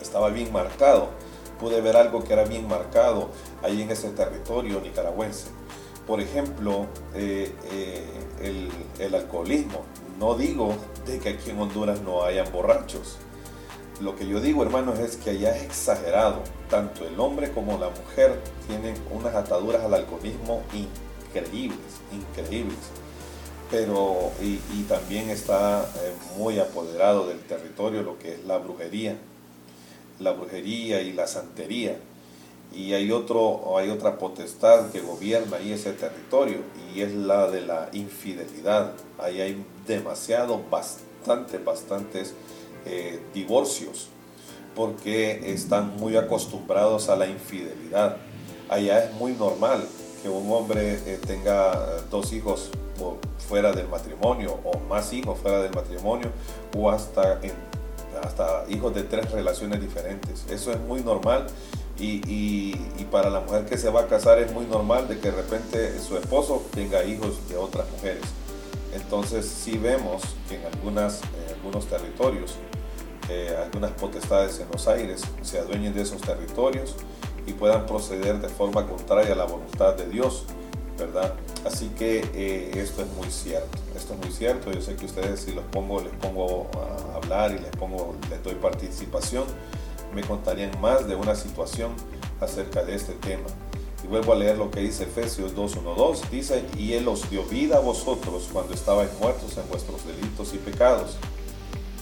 estaba 0.00 0.30
bien 0.30 0.52
marcado 0.52 1.10
pude 1.58 1.80
ver 1.80 1.96
algo 1.96 2.24
que 2.24 2.32
era 2.32 2.44
bien 2.44 2.68
marcado 2.68 3.28
ahí 3.62 3.82
en 3.82 3.90
ese 3.90 4.10
territorio 4.10 4.80
nicaragüense. 4.80 5.48
Por 6.06 6.20
ejemplo, 6.20 6.86
eh, 7.14 7.52
eh, 7.72 8.70
el, 8.98 9.14
alcoholismo. 9.14 9.84
No 10.18 10.34
digo 10.34 10.74
de 11.06 11.18
que 11.18 11.30
aquí 11.30 11.50
en 11.50 11.60
Honduras 11.60 12.00
no 12.00 12.24
hayan 12.24 12.50
borrachos. 12.50 13.18
Lo 14.00 14.16
que 14.16 14.26
yo 14.26 14.40
digo, 14.40 14.62
hermanos, 14.62 14.98
es 15.00 15.16
que 15.16 15.30
allá 15.30 15.54
es 15.54 15.64
exagerado. 15.64 16.42
Tanto 16.70 17.06
el 17.06 17.18
hombre 17.20 17.52
como 17.52 17.78
la 17.78 17.90
mujer 17.90 18.40
tienen 18.66 18.94
unas 19.10 19.34
ataduras 19.34 19.82
al 19.84 19.92
alcoholismo 19.94 20.62
increíbles, 21.28 21.78
increíbles. 22.12 22.78
Pero, 23.70 24.32
y, 24.40 24.82
también 24.84 25.28
está 25.28 25.82
eh, 25.82 26.12
muy 26.38 26.58
apoderado 26.58 27.26
del 27.26 27.40
territorio 27.40 28.02
lo 28.02 28.18
que 28.18 28.34
es 28.34 28.44
la 28.44 28.56
brujería 28.56 29.18
la 30.20 30.32
brujería 30.32 31.00
y 31.02 31.12
la 31.12 31.26
santería. 31.26 31.98
Y 32.74 32.92
hay, 32.92 33.10
otro, 33.10 33.78
hay 33.78 33.88
otra 33.88 34.18
potestad 34.18 34.90
que 34.90 35.00
gobierna 35.00 35.56
ahí 35.56 35.72
ese 35.72 35.92
territorio 35.92 36.58
y 36.94 37.00
es 37.00 37.14
la 37.14 37.50
de 37.50 37.62
la 37.62 37.88
infidelidad. 37.92 38.92
Ahí 39.18 39.40
hay 39.40 39.64
demasiado, 39.86 40.62
bastante, 40.70 41.58
bastantes 41.58 42.34
eh, 42.84 43.20
divorcios 43.32 44.08
porque 44.74 45.52
están 45.52 45.96
muy 45.96 46.16
acostumbrados 46.16 47.08
a 47.08 47.16
la 47.16 47.26
infidelidad. 47.26 48.18
Allá 48.68 49.04
es 49.04 49.12
muy 49.14 49.32
normal 49.32 49.88
que 50.22 50.28
un 50.28 50.50
hombre 50.52 50.94
eh, 51.06 51.18
tenga 51.26 52.02
dos 52.10 52.32
hijos 52.32 52.70
fuera 53.48 53.72
del 53.72 53.88
matrimonio 53.88 54.58
o 54.64 54.78
más 54.88 55.12
hijos 55.12 55.38
fuera 55.38 55.60
del 55.62 55.72
matrimonio 55.72 56.30
o 56.76 56.90
hasta 56.90 57.40
en 57.42 57.52
hasta 58.22 58.64
hijos 58.68 58.94
de 58.94 59.04
tres 59.04 59.30
relaciones 59.30 59.80
diferentes. 59.80 60.44
Eso 60.50 60.72
es 60.72 60.80
muy 60.80 61.02
normal 61.02 61.46
y, 61.98 62.74
para 63.10 63.30
la 63.30 63.40
mujer 63.40 63.64
que 63.64 63.78
se 63.78 63.90
va 63.90 64.02
a 64.02 64.06
casar 64.06 64.38
es 64.38 64.52
muy 64.52 64.66
normal 64.66 65.08
de 65.08 65.18
que 65.18 65.30
de 65.30 65.36
repente 65.36 65.98
su 65.98 66.16
esposo 66.16 66.62
tenga 66.72 67.02
hijos 67.04 67.48
de 67.48 67.56
otras 67.56 67.90
mujeres. 67.90 68.22
Entonces 68.94 69.46
si 69.46 69.78
vemos 69.78 70.22
que 70.48 70.56
en 70.56 70.66
algunas, 70.66 71.20
algunos 71.56 71.86
territorios, 71.86 72.56
eh, 73.30 73.56
algunas 73.62 73.92
potestades 73.92 74.60
en 74.60 74.68
los 74.70 74.86
aires 74.88 75.22
se 75.42 75.58
adueñen 75.58 75.94
de 75.94 76.02
esos 76.02 76.20
territorios 76.20 76.96
y 77.48 77.54
puedan 77.54 77.86
proceder 77.86 78.40
de 78.40 78.48
forma 78.48 78.86
contraria 78.86 79.32
a 79.32 79.36
la 79.36 79.46
voluntad 79.46 79.94
de 79.94 80.06
Dios, 80.06 80.44
¿verdad? 80.98 81.34
Así 81.64 81.88
que 81.96 82.28
eh, 82.34 82.70
esto 82.74 83.02
es 83.02 83.08
muy 83.16 83.30
cierto, 83.30 83.78
esto 83.96 84.14
es 84.14 84.20
muy 84.20 84.30
cierto. 84.30 84.70
Yo 84.70 84.82
sé 84.82 84.96
que 84.96 85.06
ustedes 85.06 85.40
si 85.40 85.52
los 85.52 85.64
pongo, 85.64 86.00
les 86.02 86.12
pongo 86.14 86.68
a 86.74 87.16
hablar 87.16 87.52
y 87.52 87.58
les 87.58 87.70
pongo, 87.70 88.14
les 88.28 88.42
doy 88.42 88.54
participación, 88.56 89.44
me 90.14 90.22
contarían 90.22 90.78
más 90.80 91.08
de 91.08 91.16
una 91.16 91.34
situación 91.34 91.92
acerca 92.40 92.84
de 92.84 92.94
este 92.94 93.14
tema. 93.14 93.48
Y 94.04 94.06
vuelvo 94.06 94.34
a 94.34 94.36
leer 94.36 94.58
lo 94.58 94.70
que 94.70 94.80
dice 94.80 95.04
Efesios 95.04 95.56
2.1.2. 95.56 96.28
Dice, 96.30 96.64
y 96.76 96.92
Él 96.92 97.08
os 97.08 97.28
dio 97.30 97.44
vida 97.44 97.78
a 97.78 97.80
vosotros 97.80 98.48
cuando 98.52 98.74
estabais 98.74 99.10
muertos 99.18 99.56
en 99.56 99.66
vuestros 99.68 100.06
delitos 100.06 100.52
y 100.52 100.58
pecados, 100.58 101.16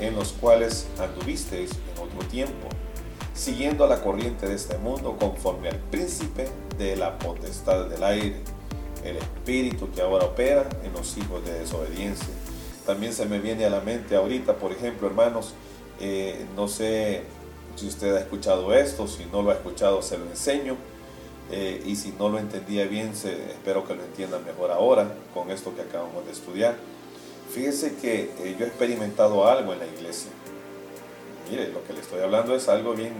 en 0.00 0.14
los 0.16 0.32
cuales 0.32 0.86
anduvisteis 0.98 1.70
en 1.70 2.02
otro 2.02 2.28
tiempo, 2.28 2.68
siguiendo 3.36 3.86
la 3.86 4.02
corriente 4.02 4.48
de 4.48 4.54
este 4.54 4.78
mundo 4.78 5.16
conforme 5.18 5.68
al 5.68 5.78
príncipe 5.78 6.48
de 6.78 6.96
la 6.96 7.18
potestad 7.18 7.86
del 7.86 8.02
aire 8.02 8.56
el 9.04 9.16
espíritu 9.18 9.90
que 9.92 10.02
ahora 10.02 10.24
opera 10.24 10.68
en 10.84 10.92
los 10.92 11.16
hijos 11.16 11.44
de 11.44 11.60
desobediencia. 11.60 12.28
También 12.84 13.12
se 13.12 13.26
me 13.26 13.38
viene 13.38 13.64
a 13.64 13.70
la 13.70 13.80
mente 13.80 14.16
ahorita, 14.16 14.54
por 14.54 14.72
ejemplo, 14.72 15.06
hermanos, 15.06 15.54
eh, 16.00 16.46
no 16.54 16.68
sé 16.68 17.22
si 17.76 17.86
usted 17.86 18.14
ha 18.14 18.20
escuchado 18.20 18.74
esto, 18.74 19.06
si 19.06 19.24
no 19.26 19.42
lo 19.42 19.50
ha 19.50 19.54
escuchado 19.54 20.02
se 20.02 20.18
lo 20.18 20.24
enseño. 20.26 20.76
Eh, 21.52 21.80
y 21.86 21.94
si 21.94 22.12
no 22.18 22.28
lo 22.28 22.40
entendía 22.40 22.86
bien, 22.86 23.12
espero 23.12 23.86
que 23.86 23.94
lo 23.94 24.02
entienda 24.02 24.40
mejor 24.40 24.72
ahora 24.72 25.14
con 25.32 25.52
esto 25.52 25.74
que 25.76 25.82
acabamos 25.82 26.26
de 26.26 26.32
estudiar. 26.32 26.74
Fíjese 27.52 27.94
que 27.96 28.32
eh, 28.40 28.56
yo 28.58 28.64
he 28.64 28.68
experimentado 28.68 29.46
algo 29.46 29.72
en 29.72 29.78
la 29.78 29.86
iglesia. 29.86 30.30
Mire, 31.50 31.68
lo 31.68 31.84
que 31.84 31.92
le 31.92 32.00
estoy 32.00 32.20
hablando 32.20 32.54
es 32.54 32.68
algo 32.68 32.94
bien, 32.94 33.12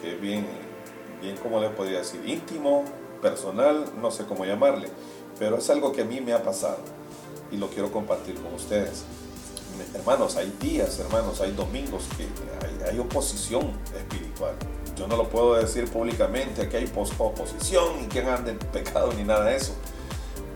que 0.00 0.14
bien, 0.14 0.46
bien, 1.20 1.36
como 1.36 1.60
le 1.60 1.68
podría 1.70 1.98
decir, 1.98 2.22
íntimo, 2.26 2.84
personal, 3.20 3.84
no 4.00 4.10
sé 4.10 4.24
cómo 4.24 4.44
llamarle, 4.44 4.88
pero 5.38 5.58
es 5.58 5.68
algo 5.70 5.92
que 5.92 6.02
a 6.02 6.04
mí 6.04 6.20
me 6.20 6.32
ha 6.32 6.42
pasado 6.42 6.78
y 7.50 7.56
lo 7.56 7.68
quiero 7.68 7.90
compartir 7.90 8.36
con 8.36 8.54
ustedes. 8.54 9.04
Hermanos, 9.94 10.36
hay 10.36 10.54
días, 10.60 10.98
hermanos, 10.98 11.40
hay 11.40 11.52
domingos 11.52 12.04
que 12.16 12.26
hay, 12.86 12.98
oposición 12.98 13.72
espiritual. 13.94 14.54
Yo 14.96 15.06
no 15.06 15.16
lo 15.16 15.28
puedo 15.28 15.56
decir 15.56 15.90
públicamente 15.90 16.68
que 16.68 16.78
hay 16.78 16.92
oposición 17.18 18.02
y 18.02 18.06
que 18.06 18.20
ande 18.20 18.52
en 18.52 18.58
pecado 18.58 19.12
ni 19.12 19.24
nada 19.24 19.44
de 19.44 19.56
eso, 19.56 19.74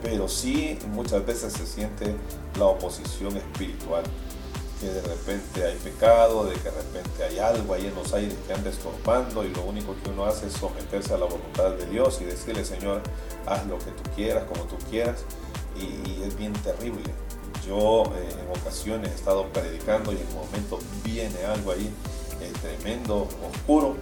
pero 0.02 0.26
sí 0.28 0.78
muchas 0.92 1.26
veces 1.26 1.52
se 1.52 1.66
siente 1.66 2.14
la 2.58 2.64
oposición 2.64 3.36
espiritual 3.36 4.04
que 4.80 4.86
de 4.86 5.02
repente 5.02 5.66
hay 5.66 5.76
pecado, 5.76 6.44
de 6.46 6.54
que 6.54 6.70
de 6.70 6.70
repente 6.70 7.24
hay 7.24 7.38
algo 7.38 7.74
ahí 7.74 7.86
en 7.86 7.94
los 7.94 8.12
aires 8.14 8.34
que 8.46 8.54
anda 8.54 8.70
estorbando 8.70 9.44
y 9.44 9.50
lo 9.50 9.62
único 9.64 9.94
que 10.02 10.08
uno 10.08 10.24
hace 10.24 10.46
es 10.46 10.54
someterse 10.54 11.12
a 11.12 11.18
la 11.18 11.26
voluntad 11.26 11.72
de 11.72 11.86
Dios 11.86 12.18
y 12.22 12.24
decirle, 12.24 12.64
Señor, 12.64 13.02
haz 13.46 13.66
lo 13.66 13.78
que 13.78 13.90
tú 13.90 14.02
quieras, 14.16 14.44
como 14.44 14.64
tú 14.64 14.76
quieras, 14.88 15.24
y, 15.76 16.22
es 16.22 16.36
bien 16.36 16.52
terrible. 16.54 17.02
Yo 17.66 18.04
eh, 18.16 18.34
en 18.40 18.58
ocasiones 18.58 19.10
he 19.10 19.14
estado 19.14 19.46
predicando 19.48 20.12
y 20.12 20.16
en 20.16 20.26
un 20.28 20.46
momento 20.46 20.78
viene 21.04 21.44
algo 21.44 21.72
ahí 21.72 21.92
eh, 22.40 22.52
tremendo, 22.62 23.28
oscuro, 23.52 23.96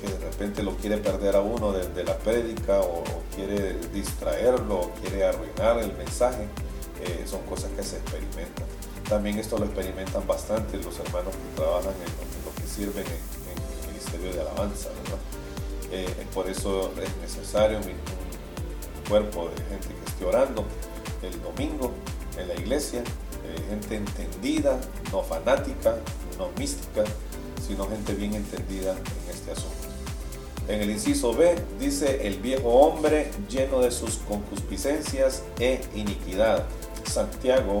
que 0.00 0.08
de 0.08 0.18
repente 0.18 0.62
lo 0.62 0.76
quiere 0.76 0.96
perder 0.96 1.36
a 1.36 1.40
uno 1.40 1.72
de, 1.72 2.04
la 2.04 2.16
prédica 2.18 2.80
o, 2.80 3.04
quiere 3.34 3.78
distraerlo 3.92 4.80
o 4.80 4.90
quiere 5.00 5.24
arruinar 5.24 5.78
el 5.78 5.92
mensaje. 5.94 6.46
Eh, 7.02 7.24
son 7.26 7.42
cosas 7.42 7.70
que 7.76 7.82
se 7.82 7.96
experimentan. 7.96 8.71
También 9.08 9.38
esto 9.38 9.58
lo 9.58 9.66
experimentan 9.66 10.26
bastante 10.26 10.78
los 10.78 10.98
hermanos 10.98 11.34
que 11.34 11.56
trabajan 11.56 11.94
en, 11.94 12.44
lo 12.44 12.54
que 12.54 12.66
sirven 12.68 13.04
en, 13.06 13.82
el 13.82 13.88
Ministerio 13.88 14.32
de 14.32 14.40
Alabanza. 14.40 14.88
Eh, 15.90 16.08
por 16.32 16.48
eso 16.48 16.92
es 17.02 17.16
necesario 17.18 17.78
un, 17.78 18.22
cuerpo 19.08 19.50
de 19.50 19.56
gente 19.64 19.88
que 19.88 20.10
esté 20.10 20.24
orando 20.24 20.64
el 21.22 21.42
domingo 21.42 21.92
en 22.38 22.48
la 22.48 22.54
iglesia, 22.54 23.00
eh, 23.00 23.62
gente 23.68 23.96
entendida, 23.96 24.80
no 25.10 25.22
fanática, 25.22 25.96
no 26.38 26.48
mística, 26.56 27.04
sino 27.66 27.88
gente 27.88 28.14
bien 28.14 28.34
entendida 28.34 28.92
en 28.92 29.30
este 29.30 29.52
asunto. 29.52 29.82
En 30.68 30.80
el 30.80 30.90
inciso 30.90 31.34
B 31.34 31.56
dice 31.78 32.26
el 32.26 32.38
viejo 32.38 32.68
hombre 32.68 33.30
lleno 33.48 33.80
de 33.80 33.90
sus 33.90 34.18
concupiscencias 34.18 35.42
e 35.58 35.80
iniquidad. 35.94 36.64
Santiago 37.04 37.80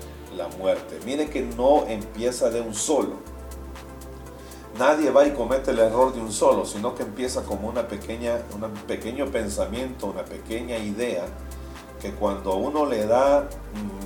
la 0.35 0.47
muerte. 0.47 0.99
Mire 1.05 1.29
que 1.29 1.41
no 1.41 1.85
empieza 1.87 2.49
de 2.49 2.61
un 2.61 2.73
solo. 2.73 3.15
Nadie 4.77 5.11
va 5.11 5.25
y 5.25 5.31
comete 5.31 5.71
el 5.71 5.79
error 5.79 6.13
de 6.13 6.21
un 6.21 6.31
solo, 6.31 6.65
sino 6.65 6.95
que 6.95 7.03
empieza 7.03 7.43
como 7.43 7.67
una 7.67 7.87
pequeña, 7.87 8.41
un 8.55 8.71
pequeño 8.87 9.27
pensamiento, 9.27 10.07
una 10.07 10.23
pequeña 10.23 10.77
idea 10.77 11.25
que 12.01 12.11
cuando 12.11 12.55
uno 12.55 12.85
le 12.85 13.05
da 13.05 13.47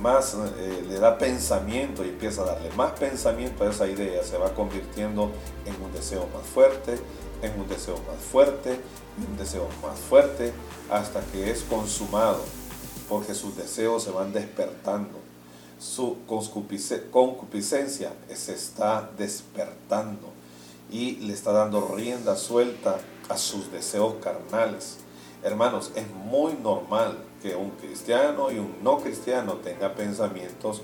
más, 0.02 0.36
eh, 0.58 0.84
le 0.86 0.98
da 0.98 1.16
pensamiento 1.16 2.04
y 2.04 2.10
empieza 2.10 2.42
a 2.42 2.46
darle 2.46 2.70
más 2.72 2.92
pensamiento 2.92 3.64
a 3.64 3.70
esa 3.70 3.86
idea, 3.86 4.22
se 4.22 4.36
va 4.36 4.52
convirtiendo 4.52 5.30
en 5.64 5.82
un 5.82 5.92
deseo 5.92 6.28
más 6.34 6.46
fuerte, 6.46 6.98
en 7.42 7.58
un 7.58 7.66
deseo 7.66 7.96
más 8.06 8.22
fuerte, 8.30 8.78
un 9.26 9.36
deseo 9.38 9.66
más 9.82 9.98
fuerte, 9.98 10.52
hasta 10.90 11.20
que 11.32 11.50
es 11.50 11.62
consumado, 11.62 12.40
porque 13.08 13.34
sus 13.34 13.56
deseos 13.56 14.02
se 14.02 14.10
van 14.10 14.32
despertando. 14.32 15.25
Su 15.78 16.18
concupiscencia 16.26 18.12
se 18.34 18.54
está 18.54 19.10
despertando 19.18 20.32
y 20.90 21.16
le 21.16 21.34
está 21.34 21.52
dando 21.52 21.88
rienda 21.94 22.36
suelta 22.36 22.98
a 23.28 23.36
sus 23.36 23.70
deseos 23.70 24.14
carnales. 24.22 24.98
Hermanos, 25.42 25.92
es 25.94 26.08
muy 26.10 26.54
normal 26.54 27.18
que 27.42 27.54
un 27.54 27.70
cristiano 27.70 28.50
y 28.50 28.58
un 28.58 28.82
no 28.82 28.98
cristiano 28.98 29.54
tenga 29.54 29.94
pensamientos 29.94 30.82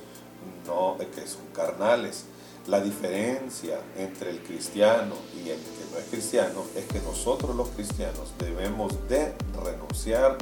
no, 0.66 0.96
que 0.98 1.26
son 1.26 1.46
carnales. 1.54 2.26
La 2.66 2.80
diferencia 2.80 3.80
entre 3.96 4.30
el 4.30 4.40
cristiano 4.40 5.14
y 5.34 5.48
el 5.48 5.58
que 5.58 5.84
no 5.90 5.98
es 5.98 6.04
cristiano 6.10 6.62
es 6.76 6.84
que 6.84 7.00
nosotros 7.00 7.56
los 7.56 7.68
cristianos 7.70 8.32
debemos 8.38 9.08
de 9.08 9.32
renunciar, 9.64 10.38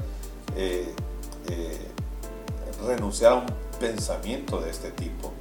eh, 0.54 0.94
eh, 1.48 1.78
renunciar 2.84 3.32
a 3.32 3.36
un 3.36 3.46
pensamiento 3.80 4.60
de 4.60 4.70
este 4.70 4.90
tipo 4.92 5.32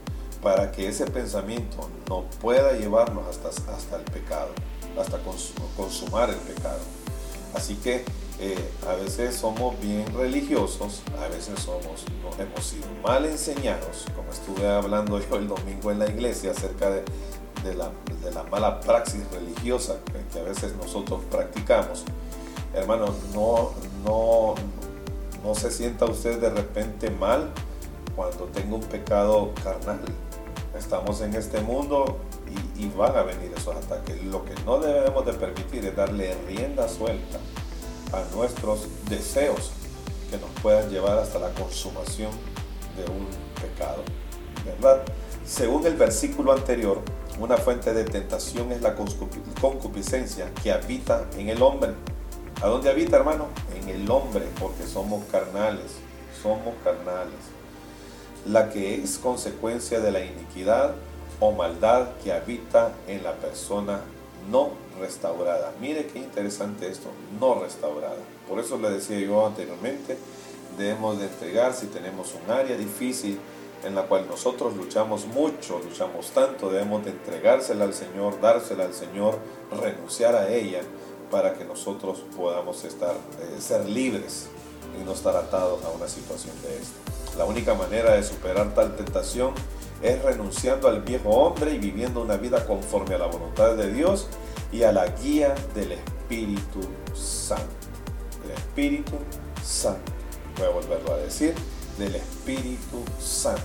para 0.41 0.71
que 0.71 0.87
ese 0.87 1.05
pensamiento 1.05 1.89
no 2.07 2.23
pueda 2.41 2.73
llevarnos 2.73 3.27
hasta, 3.27 3.49
hasta 3.49 3.97
el 3.97 4.03
pecado, 4.03 4.49
hasta 4.97 5.19
consumar 5.75 6.29
el 6.29 6.37
pecado. 6.37 6.79
Así 7.53 7.75
que 7.75 8.05
eh, 8.39 8.71
a 8.87 8.93
veces 8.93 9.35
somos 9.35 9.79
bien 9.81 10.05
religiosos, 10.13 11.01
a 11.21 11.27
veces 11.27 11.59
somos, 11.59 12.05
nos 12.23 12.39
hemos 12.39 12.63
sido 12.63 12.85
mal 13.03 13.25
enseñados, 13.25 14.05
como 14.15 14.31
estuve 14.31 14.67
hablando 14.67 15.19
yo 15.29 15.35
el 15.35 15.47
domingo 15.47 15.91
en 15.91 15.99
la 15.99 16.07
iglesia 16.07 16.51
acerca 16.51 16.89
de, 16.89 17.03
la, 17.75 17.91
mala 18.49 18.79
praxis 18.79 19.21
religiosa 19.31 19.97
que, 20.31 20.39
a 20.39 20.43
veces 20.43 20.73
nosotros 20.77 21.21
practicamos. 21.29 22.05
Hermanos, 22.73 23.11
no, 23.33 23.73
no, 24.05 24.55
no 25.43 25.55
se 25.55 25.69
sienta 25.69 26.05
usted 26.05 26.39
de 26.39 26.49
repente 26.49 27.09
mal 27.09 27.51
cuando 28.19 28.43
tenga 28.47 28.75
un 28.75 28.81
pecado 28.81 29.53
carnal. 29.63 30.01
Estamos 30.77 31.21
en 31.21 31.35
este 31.35 31.61
mundo 31.61 32.17
y, 32.75 32.83
y 32.83 32.89
van 32.89 33.15
a 33.15 33.21
venir 33.21 33.53
esos 33.55 33.73
ataques. 33.73 34.21
Lo 34.25 34.43
que 34.43 34.53
no 34.65 34.77
debemos 34.77 35.25
de 35.25 35.31
permitir 35.31 35.85
es 35.85 35.95
darle 35.95 36.35
rienda 36.45 36.89
suelta 36.89 37.39
a 38.11 38.35
nuestros 38.35 38.87
deseos 39.07 39.71
que 40.29 40.37
nos 40.37 40.49
puedan 40.61 40.89
llevar 40.89 41.17
hasta 41.17 41.39
la 41.39 41.49
consumación 41.51 42.31
de 42.97 43.09
un 43.09 43.25
pecado. 43.55 44.03
¿Verdad? 44.65 45.01
Según 45.45 45.85
el 45.85 45.95
versículo 45.95 46.51
anterior, 46.51 47.01
una 47.39 47.55
fuente 47.55 47.93
de 47.93 48.03
tentación 48.03 48.73
es 48.73 48.81
la 48.81 48.95
concupiscencia 49.61 50.53
que 50.61 50.73
habita 50.73 51.25
en 51.37 51.47
el 51.47 51.61
hombre. 51.61 51.91
¿A 52.61 52.67
dónde 52.67 52.89
habita, 52.89 53.15
hermano? 53.15 53.47
En 53.81 53.87
el 53.87 54.11
hombre, 54.11 54.45
porque 54.59 54.85
somos 54.85 55.23
carnales, 55.31 55.93
somos 56.43 56.75
carnales. 56.83 57.59
La 58.45 58.69
que 58.69 59.01
es 59.01 59.17
consecuencia 59.17 59.99
de 59.99 60.11
la 60.11 60.23
iniquidad 60.23 60.95
o 61.39 61.51
maldad 61.51 62.09
que 62.23 62.33
habita 62.33 62.93
en 63.07 63.23
la 63.23 63.33
persona 63.33 64.01
no 64.49 64.71
restaurada. 64.99 65.73
Mire 65.79 66.07
qué 66.07 66.19
interesante 66.19 66.89
esto, 66.89 67.09
no 67.39 67.61
restaurada. 67.61 68.17
Por 68.47 68.59
eso 68.59 68.77
le 68.77 68.89
decía 68.89 69.19
yo 69.19 69.45
anteriormente, 69.45 70.17
debemos 70.77 71.19
de 71.19 71.25
entregar 71.25 71.73
si 71.73 71.87
tenemos 71.87 72.33
un 72.33 72.51
área 72.51 72.75
difícil 72.75 73.39
en 73.83 73.95
la 73.95 74.03
cual 74.03 74.27
nosotros 74.27 74.75
luchamos 74.75 75.25
mucho, 75.27 75.79
luchamos 75.79 76.31
tanto, 76.31 76.69
debemos 76.69 77.05
de 77.05 77.11
entregársela 77.11 77.85
al 77.85 77.93
Señor, 77.93 78.41
dársela 78.41 78.85
al 78.85 78.93
Señor, 78.93 79.37
renunciar 79.71 80.35
a 80.35 80.49
ella 80.49 80.81
para 81.31 81.53
que 81.53 81.63
nosotros 81.63 82.23
podamos 82.35 82.83
estar, 82.83 83.15
eh, 83.15 83.61
ser 83.61 83.87
libres 83.87 84.47
y 84.99 85.03
no 85.03 85.13
estar 85.13 85.35
atados 85.35 85.83
a 85.85 85.89
una 85.89 86.07
situación 86.07 86.55
de 86.61 86.75
esta. 86.75 87.18
La 87.37 87.45
única 87.45 87.73
manera 87.73 88.15
de 88.15 88.23
superar 88.23 88.73
tal 88.73 88.95
tentación 88.95 89.53
es 90.01 90.21
renunciando 90.23 90.87
al 90.87 91.01
viejo 91.01 91.29
hombre 91.29 91.73
y 91.73 91.77
viviendo 91.77 92.21
una 92.21 92.37
vida 92.37 92.65
conforme 92.65 93.15
a 93.15 93.17
la 93.17 93.27
voluntad 93.27 93.75
de 93.75 93.91
Dios 93.91 94.27
y 94.71 94.83
a 94.83 94.91
la 94.91 95.07
guía 95.07 95.55
del 95.75 95.93
Espíritu 95.93 96.81
Santo. 97.13 97.63
Del 98.43 98.51
Espíritu 98.51 99.17
Santo. 99.63 100.11
Voy 100.57 100.65
a 100.65 100.69
volverlo 100.69 101.13
a 101.13 101.17
decir. 101.17 101.53
Del 101.97 102.15
Espíritu 102.15 103.03
Santo. 103.19 103.61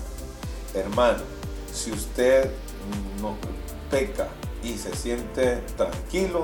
Hermano, 0.73 1.19
si 1.71 1.91
usted 1.91 2.51
no 3.21 3.35
peca 3.89 4.27
y 4.63 4.77
se 4.77 4.93
siente 4.95 5.57
tranquilo, 5.77 6.41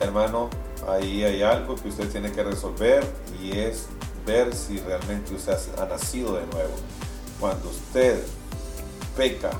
hermano, 0.00 0.48
ahí 0.88 1.24
hay 1.24 1.42
algo 1.42 1.74
que 1.74 1.88
usted 1.88 2.08
tiene 2.10 2.32
que 2.32 2.42
resolver 2.42 3.04
y 3.42 3.58
es 3.58 3.88
ver 4.26 4.54
si 4.54 4.78
realmente 4.78 5.34
usted 5.34 5.56
ha 5.78 5.86
nacido 5.86 6.34
de 6.34 6.46
nuevo. 6.46 6.74
Cuando 7.40 7.68
usted 7.68 8.22
peca 9.16 9.50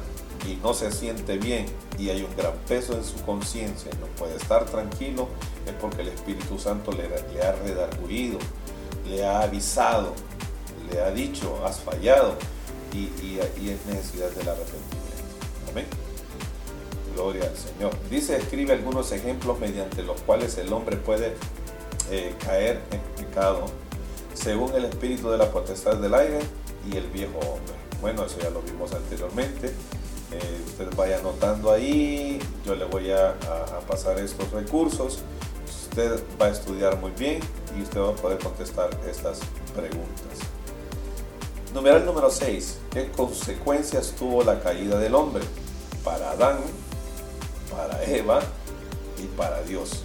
y 0.47 0.57
no 0.57 0.75
se 0.75 0.91
siente 0.93 1.39
bien 1.39 1.67
y 1.99 2.11
hay 2.11 2.23
un 2.23 2.35
gran 2.37 2.55
peso 2.69 2.95
en 2.95 3.05
su 3.05 3.17
conciencia 3.25 3.91
y 3.93 3.99
no 3.99 4.07
puede 4.07 4.37
estar 4.37 4.65
tranquilo, 4.67 5.29
es 5.67 5.73
porque 5.75 6.03
el 6.03 6.09
Espíritu 6.09 6.59
Santo 6.59 6.93
le, 6.93 7.05
ha 7.43 7.53
redarguido, 7.53 8.39
le 9.09 9.25
ha 9.25 9.43
avisado, 9.43 10.15
le 10.91 11.01
ha 11.01 11.11
dicho, 11.11 11.65
has 11.65 11.81
fallado 11.81 12.37
y, 12.93 13.39
es 13.39 13.87
necesidad 13.87 14.31
del 14.31 14.49
arrepentimiento. 14.49 15.01
Amén. 15.71 15.87
Gloria 17.15 17.45
al 17.45 17.57
Señor. 17.57 17.93
Dice, 18.11 18.37
escribe 18.37 18.73
algunos 18.73 19.13
ejemplos 19.13 19.59
mediante 19.59 20.03
los 20.03 20.21
cuales 20.23 20.59
el 20.59 20.73
hombre 20.73 20.97
puede 20.97 21.35
eh, 22.11 22.35
caer 22.45 22.83
en 22.91 23.01
pecado 23.25 23.67
según 24.45 24.75
el 24.75 24.85
espíritu 24.85 25.31
de 25.31 25.39
la 25.39 25.51
potestad 25.51 25.97
del 25.97 26.13
aire 26.13 26.41
y 26.93 26.99
el 26.99 27.07
viejo 27.07 27.39
hombre. 27.39 27.75
Bueno, 28.03 28.27
eso 28.27 28.39
ya 28.39 28.51
lo 28.51 28.61
vimos 28.61 28.93
anteriormente. 28.93 29.69
Eh, 30.33 30.61
usted 30.67 30.95
vaya 30.95 31.19
anotando 31.19 31.73
ahí, 31.73 32.39
yo 32.67 32.75
le 32.75 32.85
voy 32.85 33.11
a, 33.11 33.35
pasar 33.89 34.19
estos 34.19 34.51
recursos. 34.51 35.21
Usted 35.67 36.23
va 36.41 36.47
a 36.47 36.49
estudiar 36.51 36.99
muy 37.01 37.13
bien 37.13 37.41
y 37.75 37.83
usted 37.83 37.99
va 37.99 38.11
a 38.11 38.15
poder 38.15 38.39
contestar 38.39 38.91
estas 39.09 39.41
preguntas. 39.75 40.39
Numeral 41.73 42.05
número 42.05 42.31
6. 42.31 42.81
¿Qué 42.91 43.11
consecuencias 43.13 44.13
tuvo 44.19 44.45
la 44.45 44.61
caída 44.61 44.99
del 44.99 45.15
hombre? 45.15 45.43
Para 46.05 46.33
Adán, 46.33 46.59
para 47.71 48.05
Eva 48.05 48.43
y 49.17 49.27
para 49.39 49.63
Dios. 49.63 50.03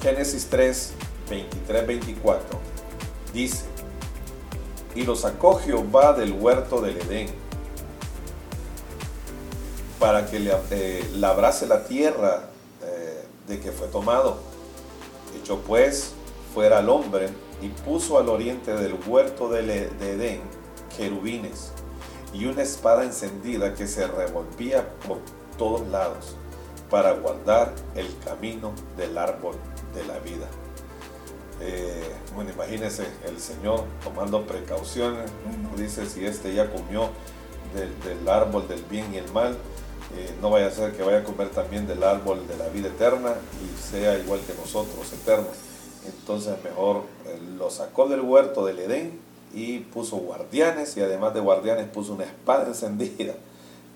Génesis 0.00 0.46
3, 0.48 0.92
23, 1.28 1.86
24 1.86 2.73
dice, 3.34 3.64
y 4.94 5.02
lo 5.02 5.16
sacó 5.16 5.58
Jehová 5.58 6.14
del 6.14 6.32
huerto 6.32 6.80
del 6.80 6.96
Edén 6.98 7.28
para 9.98 10.26
que 10.26 10.38
le, 10.38 10.52
eh, 10.70 11.10
labrase 11.16 11.66
la 11.66 11.84
tierra 11.84 12.48
eh, 12.82 13.24
de 13.48 13.60
que 13.60 13.72
fue 13.72 13.88
tomado. 13.88 14.38
Echó 15.38 15.58
pues 15.58 16.12
fuera 16.54 16.78
al 16.78 16.88
hombre 16.88 17.28
y 17.60 17.68
puso 17.68 18.18
al 18.18 18.28
oriente 18.28 18.72
del 18.74 18.96
huerto 19.06 19.48
de, 19.48 19.62
de 19.62 20.12
Edén 20.12 20.40
querubines 20.96 21.72
y 22.32 22.46
una 22.46 22.62
espada 22.62 23.04
encendida 23.04 23.74
que 23.74 23.88
se 23.88 24.06
revolvía 24.06 24.88
por 25.06 25.18
todos 25.58 25.86
lados 25.88 26.36
para 26.88 27.12
guardar 27.12 27.72
el 27.96 28.06
camino 28.24 28.72
del 28.96 29.18
árbol 29.18 29.56
de 29.94 30.04
la 30.04 30.18
vida. 30.20 30.46
Eh, 31.60 32.10
bueno, 32.34 32.50
imagínense 32.50 33.06
el 33.26 33.38
Señor 33.38 33.84
tomando 34.02 34.44
precauciones, 34.44 35.30
dice 35.76 36.06
si 36.06 36.24
este 36.24 36.52
ya 36.52 36.70
comió 36.70 37.10
del, 37.74 38.28
árbol 38.28 38.66
del 38.68 38.82
bien 38.84 39.12
y 39.14 39.18
el 39.18 39.30
mal, 39.32 39.56
eh, 40.16 40.34
no 40.40 40.50
vaya 40.50 40.66
a 40.66 40.70
ser 40.70 40.92
que 40.92 41.02
vaya 41.02 41.18
a 41.18 41.24
comer 41.24 41.50
también 41.50 41.86
del 41.86 42.02
árbol 42.02 42.46
de 42.46 42.56
la 42.56 42.68
vida 42.68 42.88
eterna 42.88 43.34
y 43.62 43.80
sea 43.80 44.18
igual 44.18 44.40
que 44.40 44.54
nosotros, 44.54 45.12
eterno. 45.12 45.46
Entonces 46.06 46.56
mejor 46.62 47.04
eh, 47.26 47.38
lo 47.56 47.70
sacó 47.70 48.08
del 48.08 48.20
huerto 48.20 48.66
del 48.66 48.80
Edén 48.80 49.20
y 49.52 49.78
puso 49.78 50.16
guardianes 50.16 50.96
y 50.96 51.02
además 51.02 51.34
de 51.34 51.40
guardianes 51.40 51.88
puso 51.88 52.14
una 52.14 52.24
espada 52.24 52.66
encendida 52.68 53.34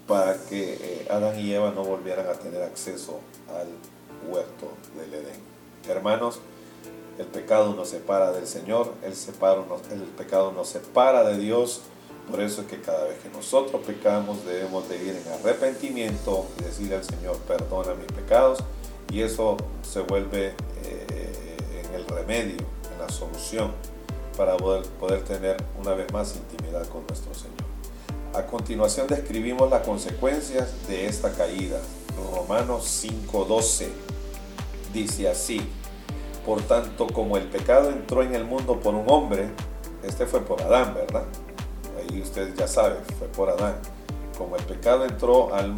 para 0.06 0.34
que 0.48 1.06
Adán 1.10 1.38
y 1.38 1.52
Eva 1.52 1.70
no 1.74 1.84
volvieran 1.84 2.26
a 2.28 2.32
tener 2.32 2.62
acceso 2.62 3.20
al 3.50 3.68
huerto 4.32 4.68
del 4.96 5.12
Edén. 5.12 5.48
Hermanos, 5.86 6.40
el 7.18 7.26
pecado 7.26 7.74
nos 7.74 7.88
separa 7.88 8.32
del 8.32 8.46
Señor, 8.46 8.92
el, 9.02 9.12
el 9.12 10.02
pecado 10.16 10.52
nos 10.52 10.68
separa 10.68 11.24
de 11.24 11.38
Dios. 11.38 11.82
Por 12.30 12.40
eso 12.40 12.62
es 12.62 12.68
que 12.68 12.80
cada 12.80 13.04
vez 13.04 13.18
que 13.20 13.30
nosotros 13.30 13.82
pecamos 13.86 14.44
debemos 14.44 14.88
de 14.88 15.02
ir 15.02 15.16
en 15.16 15.32
arrepentimiento 15.32 16.46
y 16.58 16.64
decirle 16.64 16.96
al 16.96 17.04
Señor, 17.04 17.36
perdona 17.38 17.94
mis 17.94 18.06
pecados. 18.12 18.58
Y 19.10 19.22
eso 19.22 19.56
se 19.82 20.00
vuelve 20.00 20.54
eh, 20.84 21.56
en 21.82 21.94
el 21.94 22.06
remedio, 22.06 22.58
en 22.92 22.98
la 23.00 23.08
solución 23.08 23.72
para 24.36 24.56
poder, 24.56 24.84
poder 25.00 25.24
tener 25.24 25.56
una 25.80 25.94
vez 25.94 26.12
más 26.12 26.36
intimidad 26.36 26.86
con 26.88 27.06
nuestro 27.06 27.34
Señor. 27.34 27.56
A 28.34 28.46
continuación 28.46 29.06
describimos 29.08 29.68
las 29.70 29.84
consecuencias 29.84 30.68
de 30.86 31.06
esta 31.06 31.32
caída. 31.32 31.80
Romanos 32.34 32.84
5:12 33.02 33.88
dice 34.92 35.28
así, 35.28 35.60
por 36.48 36.62
tanto 36.62 37.06
como 37.08 37.36
el 37.36 37.44
pecado 37.44 37.90
entró 37.90 38.22
en 38.22 38.34
el 38.34 38.46
mundo 38.46 38.80
por 38.80 38.94
un 38.94 39.04
hombre, 39.10 39.50
este 40.02 40.24
fue 40.24 40.40
por 40.40 40.62
Adán, 40.62 40.94
¿verdad? 40.94 41.24
Ahí 41.98 42.22
ustedes 42.22 42.56
ya 42.56 42.66
saben, 42.66 42.96
fue 43.18 43.28
por 43.28 43.50
Adán. 43.50 43.74
Como 44.38 44.56
el 44.56 44.62
pecado 44.62 45.04
entró 45.04 45.54
al, 45.54 45.74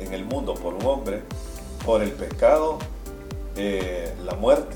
en 0.00 0.12
el 0.12 0.24
mundo 0.24 0.54
por 0.54 0.74
un 0.74 0.84
hombre, 0.84 1.22
por 1.86 2.02
el 2.02 2.10
pecado 2.10 2.80
eh, 3.54 4.12
la 4.24 4.34
muerte. 4.34 4.74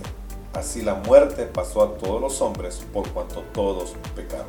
Así 0.53 0.83
la 0.83 0.95
muerte 0.95 1.47
pasó 1.47 1.83
a 1.83 1.95
todos 1.99 2.21
los 2.21 2.41
hombres 2.41 2.81
por 2.93 3.09
cuanto 3.09 3.41
todos 3.53 3.97
pecaron. 4.15 4.47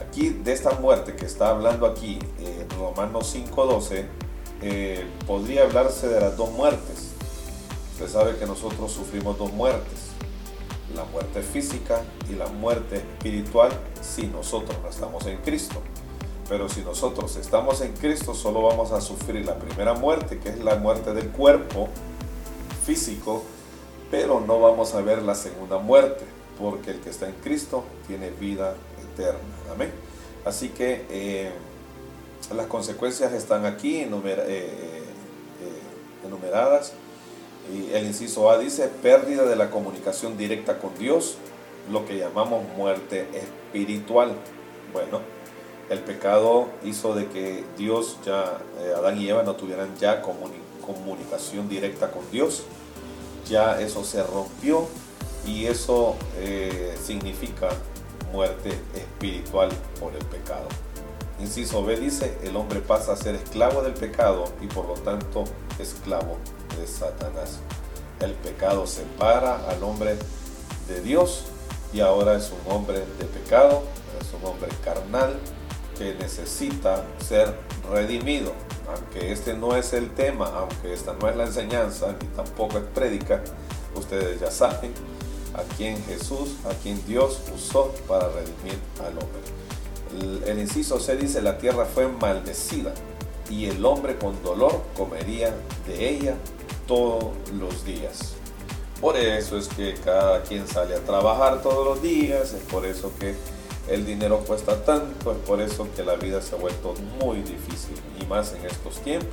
Aquí 0.00 0.30
de 0.30 0.54
esta 0.54 0.70
muerte 0.70 1.16
que 1.16 1.26
está 1.26 1.50
hablando 1.50 1.84
aquí 1.84 2.18
en 2.38 2.70
Romanos 2.78 3.36
5.12, 3.36 4.06
eh, 4.62 5.06
podría 5.26 5.64
hablarse 5.64 6.08
de 6.08 6.18
las 6.18 6.34
dos 6.38 6.50
muertes. 6.50 7.10
Usted 8.00 8.14
sabe 8.14 8.36
que 8.38 8.46
nosotros 8.46 8.90
sufrimos 8.90 9.36
dos 9.36 9.52
muertes, 9.52 9.98
la 10.96 11.04
muerte 11.04 11.42
física 11.42 12.00
y 12.30 12.32
la 12.32 12.46
muerte 12.46 12.96
espiritual 12.96 13.70
si 14.00 14.26
nosotros 14.26 14.74
no 14.82 14.88
estamos 14.88 15.26
en 15.26 15.36
Cristo. 15.42 15.82
Pero 16.48 16.70
si 16.70 16.80
nosotros 16.80 17.36
estamos 17.36 17.82
en 17.82 17.92
Cristo, 17.92 18.32
solo 18.32 18.62
vamos 18.62 18.92
a 18.92 19.02
sufrir 19.02 19.44
la 19.44 19.56
primera 19.56 19.92
muerte, 19.92 20.38
que 20.38 20.48
es 20.48 20.64
la 20.64 20.76
muerte 20.76 21.12
del 21.12 21.28
cuerpo 21.28 21.90
físico, 22.86 23.42
pero 24.10 24.40
no 24.40 24.58
vamos 24.58 24.94
a 24.94 25.02
ver 25.02 25.20
la 25.20 25.34
segunda 25.34 25.76
muerte, 25.76 26.24
porque 26.58 26.92
el 26.92 27.00
que 27.00 27.10
está 27.10 27.28
en 27.28 27.34
Cristo 27.34 27.84
tiene 28.06 28.30
vida 28.30 28.76
eterna. 29.12 29.40
Amén. 29.70 29.92
Así 30.46 30.70
que 30.70 31.04
eh, 31.10 31.52
las 32.56 32.66
consecuencias 32.66 33.34
están 33.34 33.66
aquí 33.66 33.98
eh, 33.98 34.08
eh, 34.08 35.02
enumeradas. 36.24 36.94
Y 37.72 37.92
el 37.94 38.06
inciso 38.06 38.50
A 38.50 38.58
dice 38.58 38.88
pérdida 39.02 39.44
de 39.44 39.56
la 39.56 39.70
comunicación 39.70 40.36
directa 40.36 40.78
con 40.78 40.96
Dios, 40.98 41.36
lo 41.90 42.04
que 42.04 42.18
llamamos 42.18 42.64
muerte 42.76 43.28
espiritual. 43.32 44.34
Bueno, 44.92 45.20
el 45.88 46.00
pecado 46.00 46.68
hizo 46.84 47.14
de 47.14 47.26
que 47.28 47.64
Dios 47.78 48.18
ya, 48.24 48.58
Adán 48.96 49.20
y 49.20 49.28
Eva 49.28 49.42
no 49.42 49.54
tuvieran 49.54 49.96
ya 49.98 50.22
comunicación 50.22 51.68
directa 51.68 52.10
con 52.10 52.28
Dios 52.30 52.64
ya 53.50 53.80
eso 53.80 54.04
se 54.04 54.22
rompió 54.22 54.86
y 55.44 55.66
eso 55.66 56.16
eh, 56.38 56.96
significa 57.02 57.68
muerte 58.32 58.70
espiritual 58.94 59.70
por 59.98 60.14
el 60.14 60.24
pecado. 60.26 60.68
Inciso 61.40 61.84
B 61.84 61.98
dice, 61.98 62.36
el 62.42 62.56
hombre 62.56 62.80
pasa 62.80 63.12
a 63.12 63.16
ser 63.16 63.34
esclavo 63.34 63.82
del 63.82 63.94
pecado 63.94 64.44
y 64.60 64.66
por 64.66 64.86
lo 64.86 64.94
tanto 64.94 65.44
esclavo 65.78 66.36
de 66.78 66.86
Satanás. 66.86 67.58
El 68.20 68.32
pecado 68.34 68.86
separa 68.86 69.68
al 69.68 69.82
hombre 69.82 70.16
de 70.88 71.00
Dios 71.00 71.44
y 71.92 72.00
ahora 72.00 72.34
es 72.34 72.50
un 72.52 72.72
hombre 72.72 72.98
de 72.98 73.24
pecado, 73.24 73.82
es 74.20 74.28
un 74.34 74.46
hombre 74.48 74.68
carnal 74.84 75.38
que 75.96 76.14
necesita 76.14 77.04
ser 77.26 77.54
redimido 77.90 78.52
aunque 78.94 79.32
este 79.32 79.54
no 79.54 79.76
es 79.76 79.92
el 79.92 80.10
tema, 80.10 80.46
aunque 80.46 80.92
esta 80.92 81.14
no 81.14 81.28
es 81.28 81.36
la 81.36 81.44
enseñanza, 81.44 82.14
ni 82.20 82.26
tampoco 82.28 82.78
es 82.78 82.84
prédica, 82.84 83.42
ustedes 83.94 84.40
ya 84.40 84.50
saben 84.50 84.92
a 85.54 85.62
quién 85.76 86.02
Jesús, 86.04 86.56
a 86.64 86.74
quien 86.82 87.04
Dios 87.06 87.40
usó 87.54 87.92
para 88.08 88.28
redimir 88.28 88.78
al 89.00 89.12
hombre. 89.12 89.59
El, 90.46 90.58
inciso 90.58 90.98
C 90.98 91.16
dice, 91.16 91.40
la 91.40 91.58
tierra 91.58 91.84
fue 91.84 92.08
maldecida 92.08 92.92
y 93.48 93.66
el 93.66 93.84
hombre 93.84 94.16
con 94.16 94.42
dolor 94.42 94.82
comería 94.96 95.54
de 95.86 96.08
ella 96.08 96.34
todos 96.86 97.32
los 97.58 97.84
días. 97.84 98.34
Por 99.00 99.16
eso 99.16 99.56
es 99.56 99.68
que 99.68 99.94
cada 99.94 100.42
quien 100.42 100.66
sale 100.66 100.94
a 100.94 101.00
trabajar 101.00 101.62
todos 101.62 101.86
los 101.86 102.02
días, 102.02 102.52
es 102.52 102.62
por 102.64 102.84
eso 102.84 103.12
que 103.18 103.34
el 103.88 104.04
dinero 104.04 104.40
cuesta 104.40 104.84
tanto, 104.84 105.32
es 105.32 105.38
por 105.38 105.60
eso 105.60 105.88
que 105.96 106.04
la 106.04 106.16
vida 106.16 106.42
se 106.42 106.54
ha 106.54 106.58
vuelto 106.58 106.94
muy 107.20 107.38
difícil 107.38 107.94
y 108.20 108.26
más 108.26 108.52
en 108.52 108.66
estos 108.66 109.00
tiempos. 109.00 109.28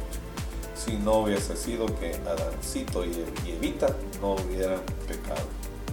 Si 0.75 0.93
no 0.93 1.19
hubiese 1.19 1.57
sido 1.57 1.85
que 1.99 2.15
Adancito 2.25 3.03
y 3.03 3.25
Evita 3.47 3.87
no 4.21 4.35
hubieran 4.35 4.81
pecado. 5.07 5.45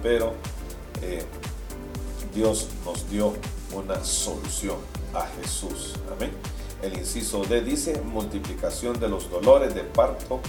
Pero 0.02 0.34
eh, 1.02 1.24
Dios 2.34 2.68
nos 2.84 3.08
dio 3.10 3.32
una 3.72 4.02
solución 4.04 4.76
a 5.14 5.26
Jesús. 5.40 5.94
Amén. 6.14 6.32
El 6.82 6.98
inciso 6.98 7.44
D 7.44 7.62
dice 7.62 8.00
multiplicación 8.02 8.98
de 9.00 9.08
los 9.08 9.30
dolores 9.30 9.74
de 9.74 9.82
parto 9.82 10.40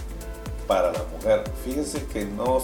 para 0.68 0.92
la 0.92 1.04
mujer. 1.14 1.44
Fíjense 1.64 2.06
que 2.08 2.26
no, 2.26 2.62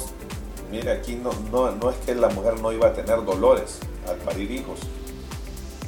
mire 0.71 0.91
aquí 0.91 1.15
no, 1.15 1.31
no, 1.51 1.71
no 1.71 1.89
es 1.89 1.97
que 1.97 2.15
la 2.15 2.29
mujer 2.29 2.59
no 2.59 2.71
iba 2.71 2.87
a 2.87 2.93
tener 2.93 3.23
dolores 3.23 3.79
al 4.07 4.17
parir 4.17 4.51
hijos 4.51 4.79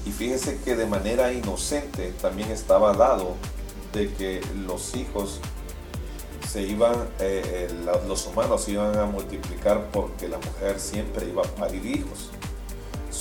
y 0.05 0.11
fíjese 0.11 0.59
que 0.63 0.75
de 0.75 0.85
manera 0.85 1.31
inocente 1.31 2.13
también 2.21 2.51
estaba 2.51 2.93
dado 2.93 3.35
de 3.93 4.11
que 4.13 4.41
los 4.65 4.95
hijos 4.95 5.39
se 6.49 6.63
iban, 6.63 6.93
eh, 7.19 7.69
eh, 7.69 7.99
los 8.07 8.27
humanos 8.27 8.63
se 8.63 8.71
iban 8.71 8.97
a 8.97 9.05
multiplicar 9.05 9.89
porque 9.91 10.27
la 10.27 10.37
mujer 10.37 10.79
siempre 10.79 11.27
iba 11.29 11.41
a 11.41 11.45
parir 11.45 11.85
hijos. 11.85 12.29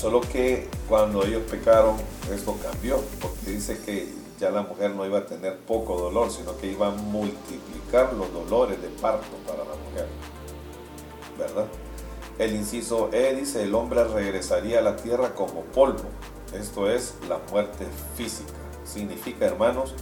Solo 0.03 0.21
que 0.21 0.69
cuando 0.88 1.25
ellos 1.25 1.45
pecaron, 1.49 1.97
esto 2.35 2.57
cambió, 2.61 3.01
porque 3.21 3.53
dice 3.53 3.79
que 3.79 4.12
ya 4.41 4.51
la 4.51 4.62
mujer 4.62 4.91
no 4.97 5.07
iba 5.07 5.21
a 5.21 5.27
tener 5.27 5.59
poco 5.59 5.97
dolor, 5.97 6.33
sino 6.33 6.57
que 6.59 6.67
iba 6.67 6.88
a 6.88 6.91
multiplicar 6.91 8.12
los 8.15 8.33
dolores 8.35 8.83
de 8.83 8.88
parto 8.88 9.37
para 9.47 9.59
la 9.59 9.77
mujer. 9.77 10.09
¿Verdad? 11.38 11.67
El 12.37 12.57
inciso 12.57 13.11
E 13.12 13.33
dice, 13.37 13.62
el 13.62 13.73
hombre 13.77 14.03
regresaría 14.03 14.81
a 14.81 14.83
la 14.83 14.97
tierra 14.97 15.37
como 15.37 15.61
polvo 15.67 16.09
esto 16.53 16.91
es 16.91 17.15
la 17.29 17.38
muerte 17.51 17.87
física. 18.17 18.53
Significa, 18.85 19.47
hermanos, 19.47 19.95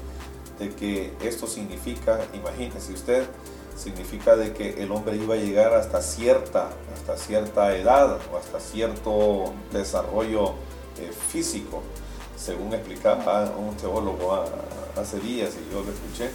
de 0.59 0.71
que 0.71 1.13
esto 1.23 1.47
significa, 1.47 2.27
imagínese 2.33 2.93
usted, 2.93 3.25
significa 3.81 4.37
de 4.37 4.53
que 4.53 4.83
el 4.83 4.93
hombre 4.93 5.17
iba 5.17 5.35
a 5.35 5.39
llegar 5.39 5.73
hasta 5.75 6.03
cierta, 6.03 6.71
hasta 6.95 7.17
cierta 7.17 7.77
edad 7.77 8.19
o 8.33 8.37
hasta 8.37 8.61
cierto 8.61 9.53
desarrollo 9.73 10.55
eh, 10.99 11.11
físico, 11.29 11.83
según 12.37 12.75
explicaba 12.75 13.53
un 13.57 13.77
teólogo 13.77 14.45
hace 14.97 15.19
días 15.21 15.55
y 15.55 15.73
yo 15.73 15.83
lo 15.83 15.91
escuché, 15.93 16.31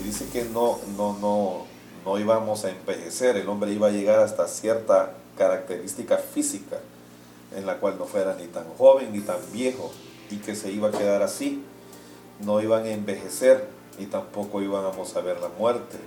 y 0.00 0.04
dice 0.04 0.26
que 0.32 0.44
no, 0.44 0.80
no, 0.96 1.16
no, 1.18 1.64
no 2.04 2.18
íbamos 2.18 2.64
a 2.64 2.70
envejecer, 2.70 3.36
el 3.36 3.48
hombre 3.48 3.72
iba 3.72 3.88
a 3.88 3.90
llegar 3.90 4.18
hasta 4.18 4.48
cierta 4.48 5.14
característica 5.36 6.16
física 6.16 6.78
en 7.56 7.66
la 7.66 7.78
cual 7.78 7.96
no 7.98 8.04
fuera 8.04 8.34
ni 8.34 8.46
tan 8.46 8.64
joven 8.76 9.12
ni 9.12 9.20
tan 9.20 9.38
viejo 9.52 9.92
y 10.30 10.36
que 10.36 10.54
se 10.54 10.72
iba 10.72 10.88
a 10.88 10.92
quedar 10.92 11.22
así. 11.22 11.62
No 12.40 12.60
iban 12.60 12.84
a 12.84 12.90
envejecer 12.90 13.68
y 13.98 14.06
tampoco 14.06 14.60
íbamos 14.60 15.14
a 15.16 15.20
ver 15.20 15.40
la 15.40 15.48
muerte. 15.48 15.98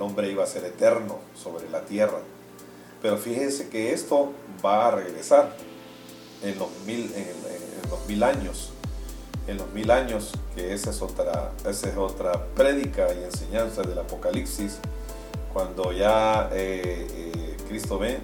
El 0.00 0.06
hombre 0.06 0.30
iba 0.30 0.42
a 0.42 0.46
ser 0.46 0.64
eterno 0.64 1.18
sobre 1.36 1.68
la 1.68 1.82
tierra. 1.82 2.20
Pero 3.02 3.18
fíjense 3.18 3.68
que 3.68 3.92
esto 3.92 4.32
va 4.64 4.88
a 4.88 4.92
regresar 4.92 5.54
en 6.42 6.58
los 6.58 6.70
mil, 6.86 7.12
en, 7.14 7.90
los 7.90 8.08
mil 8.08 8.22
años. 8.22 8.70
En 9.46 9.58
los 9.58 9.70
mil 9.74 9.90
años, 9.90 10.32
que 10.56 10.72
esa 10.72 10.88
es 10.88 11.02
otra, 11.02 11.52
esa 11.68 11.90
es 11.90 11.98
otra 11.98 12.46
prédica 12.54 13.12
y 13.12 13.24
enseñanza 13.24 13.82
del 13.82 13.98
Apocalipsis, 13.98 14.78
cuando 15.52 15.92
ya 15.92 16.48
eh, 16.50 17.06
eh, 17.10 17.56
Cristo 17.68 18.02
eh, 18.02 18.22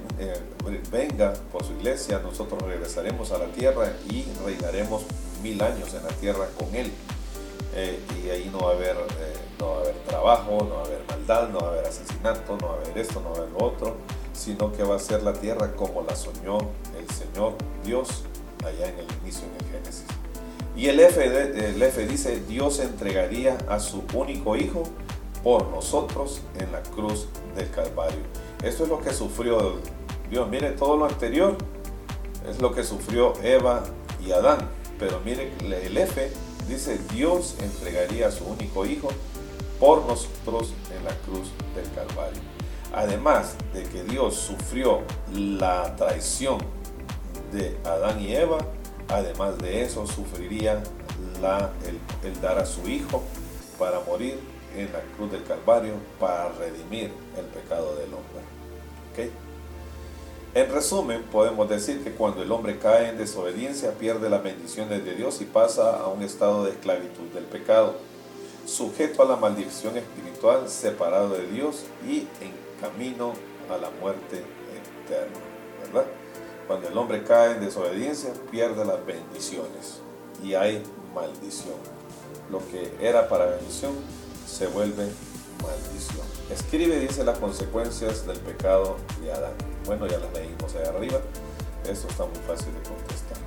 venga 0.90 1.34
por 1.52 1.62
su 1.62 1.72
iglesia, 1.74 2.20
nosotros 2.20 2.62
regresaremos 2.62 3.32
a 3.32 3.38
la 3.38 3.48
tierra 3.48 3.92
y 4.08 4.24
reinaremos 4.46 5.02
mil 5.42 5.60
años 5.60 5.92
en 5.92 6.04
la 6.04 6.12
tierra 6.20 6.46
con 6.58 6.74
Él. 6.74 6.90
Y 8.24 8.30
ahí 8.30 8.48
no 8.50 8.60
va, 8.60 8.70
a 8.70 8.74
haber, 8.74 8.96
no 9.58 9.70
va 9.70 9.76
a 9.76 9.80
haber 9.80 9.94
trabajo, 10.06 10.66
no 10.68 10.74
va 10.74 10.82
a 10.82 10.84
haber 10.84 11.04
maldad, 11.08 11.48
no 11.48 11.58
va 11.60 11.66
a 11.68 11.70
haber 11.70 11.86
asesinato, 11.86 12.56
no 12.56 12.68
va 12.68 12.74
a 12.74 12.76
haber 12.76 12.98
esto, 12.98 13.20
no 13.20 13.30
va 13.30 13.36
a 13.36 13.38
haber 13.40 13.50
lo 13.52 13.64
otro, 13.64 13.96
sino 14.32 14.72
que 14.72 14.82
va 14.82 14.96
a 14.96 14.98
ser 14.98 15.22
la 15.22 15.32
tierra 15.32 15.74
como 15.74 16.02
la 16.02 16.14
soñó 16.14 16.58
el 16.98 17.08
Señor 17.10 17.54
Dios 17.84 18.24
allá 18.64 18.88
en 18.88 18.98
el 18.98 19.06
inicio, 19.22 19.44
en 19.46 19.66
el 19.66 19.72
Génesis. 19.72 20.04
Y 20.76 20.88
el 20.88 21.00
F, 21.00 21.24
el 21.24 21.82
F 21.82 22.06
dice, 22.06 22.40
Dios 22.46 22.80
entregaría 22.80 23.56
a 23.68 23.80
su 23.80 24.04
único 24.12 24.56
Hijo 24.56 24.82
por 25.42 25.68
nosotros 25.68 26.40
en 26.58 26.70
la 26.72 26.82
cruz 26.82 27.28
del 27.54 27.70
Calvario. 27.70 28.18
Esto 28.62 28.84
es 28.84 28.88
lo 28.90 29.00
que 29.00 29.12
sufrió 29.14 29.76
Dios. 30.28 30.48
Mire, 30.50 30.72
todo 30.72 30.96
lo 30.96 31.06
anterior 31.06 31.56
es 32.48 32.60
lo 32.60 32.74
que 32.74 32.84
sufrió 32.84 33.32
Eva 33.42 33.84
y 34.24 34.32
Adán. 34.32 34.68
Pero 34.98 35.20
mire, 35.24 35.52
el 35.60 35.96
F 35.96 36.30
dice, 36.68 36.98
Dios 37.14 37.56
entregaría 37.60 38.28
a 38.28 38.30
su 38.30 38.44
único 38.44 38.84
hijo 38.84 39.08
por 39.78 40.04
nosotros 40.06 40.72
en 40.96 41.04
la 41.04 41.14
cruz 41.24 41.50
del 41.74 41.90
Calvario. 41.94 42.40
Además 42.92 43.56
de 43.74 43.82
que 43.84 44.04
Dios 44.04 44.34
sufrió 44.34 45.02
la 45.32 45.94
traición 45.96 46.58
de 47.52 47.76
Adán 47.84 48.20
y 48.20 48.34
Eva, 48.34 48.58
además 49.08 49.58
de 49.58 49.82
eso 49.82 50.06
sufriría 50.06 50.82
la, 51.40 51.70
el, 52.24 52.40
dar 52.40 52.58
a 52.58 52.66
su 52.66 52.88
hijo 52.88 53.22
para 53.78 54.00
morir 54.00 54.38
en 54.76 54.92
la 54.92 55.00
cruz 55.16 55.30
del 55.32 55.44
Calvario 55.44 55.94
para 56.18 56.48
redimir 56.50 57.12
el 57.36 57.44
pecado 57.46 57.96
del 57.96 58.12
hombre. 58.14 58.46
En 60.54 60.72
resumen, 60.72 61.22
podemos 61.24 61.68
decir 61.68 62.02
que 62.02 62.12
cuando 62.12 62.42
el 62.42 62.50
hombre 62.50 62.78
cae 62.78 63.10
en 63.10 63.18
desobediencia 63.18 63.92
pierde 63.92 64.30
las 64.30 64.42
bendiciones 64.42 65.04
de 65.04 65.14
Dios 65.14 65.40
y 65.42 65.44
pasa 65.44 66.00
a 66.00 66.08
un 66.08 66.22
estado 66.22 66.64
de 66.64 66.70
esclavitud 66.70 67.28
del 67.34 67.44
pecado, 67.44 67.96
sujeto 68.66 69.22
a 69.22 69.26
la 69.26 69.36
maldición 69.36 69.96
espiritual, 69.96 70.68
separado 70.68 71.30
de 71.30 71.46
Dios 71.48 71.84
y 72.06 72.20
en 72.40 72.52
camino 72.80 73.32
a 73.70 73.76
la 73.78 73.90
muerte 73.90 74.42
eterna. 75.04 75.38
¿verdad? 75.80 76.06
Cuando 76.66 76.88
el 76.88 76.98
hombre 76.98 77.22
cae 77.22 77.52
en 77.52 77.60
desobediencia, 77.60 78.32
pierde 78.50 78.84
las 78.84 79.04
bendiciones 79.06 80.00
y 80.42 80.54
hay 80.54 80.82
maldición. 81.14 81.74
Lo 82.50 82.58
que 82.70 82.92
era 83.00 83.28
para 83.28 83.46
bendición 83.46 83.92
se 84.46 84.66
vuelve 84.66 85.06
maldición. 85.62 86.26
Escribe, 86.50 86.98
dice, 86.98 87.24
las 87.24 87.38
consecuencias 87.38 88.26
del 88.26 88.38
pecado 88.38 88.96
de 89.20 89.32
Adán. 89.32 89.54
Bueno, 89.84 90.06
ya 90.06 90.18
las 90.18 90.32
leímos 90.32 90.74
ahí 90.74 90.86
arriba. 90.86 91.20
Eso 91.84 92.08
está 92.08 92.24
muy 92.24 92.38
fácil 92.46 92.72
de 92.74 92.88
contestar. 92.88 93.45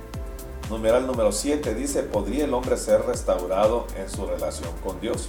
Numeral 0.70 1.04
número 1.04 1.32
7 1.32 1.74
dice, 1.74 2.04
¿podría 2.04 2.44
el 2.44 2.54
hombre 2.54 2.76
ser 2.76 3.02
restaurado 3.02 3.88
en 3.96 4.08
su 4.08 4.24
relación 4.24 4.70
con 4.84 5.00
Dios? 5.00 5.28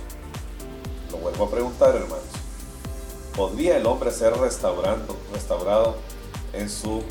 Lo 1.11 1.17
vuelvo 1.17 1.45
a 1.45 1.49
preguntar, 1.49 1.95
hermanos. 1.95 2.23
¿Podría 3.35 3.77
el 3.77 3.87
hombre 3.87 4.11
ser 4.11 4.33
restaurado 4.37 5.95
en 6.53 6.69
su 6.69 7.01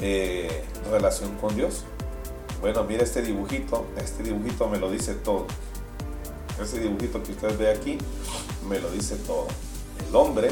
eh, 0.00 0.64
relación 0.90 1.36
con 1.36 1.54
Dios? 1.54 1.84
Bueno, 2.62 2.84
mire 2.84 3.04
este 3.04 3.20
dibujito, 3.20 3.84
este 3.98 4.22
dibujito 4.22 4.66
me 4.66 4.78
lo 4.78 4.90
dice 4.90 5.12
todo. 5.12 5.46
Ese 6.58 6.80
dibujito 6.80 7.22
que 7.22 7.32
usted 7.32 7.58
ve 7.58 7.70
aquí 7.70 7.98
me 8.66 8.80
lo 8.80 8.90
dice 8.90 9.16
todo. 9.16 9.46
El 10.08 10.16
hombre, 10.16 10.50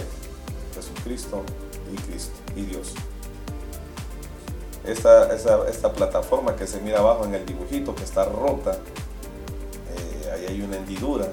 Jesucristo 0.74 1.42
y 1.90 1.96
Cristo 1.96 2.34
y 2.54 2.62
Dios. 2.66 2.92
Esta, 4.86 5.34
esta, 5.34 5.92
plataforma 5.92 6.56
que 6.56 6.66
se 6.66 6.80
mira 6.80 6.98
abajo 6.98 7.24
en 7.24 7.34
el 7.34 7.46
dibujito 7.46 7.94
que 7.94 8.04
está 8.04 8.26
rota, 8.26 8.72
eh, 8.72 10.30
ahí 10.30 10.46
hay 10.46 10.62
una 10.62 10.76
hendidura. 10.76 11.28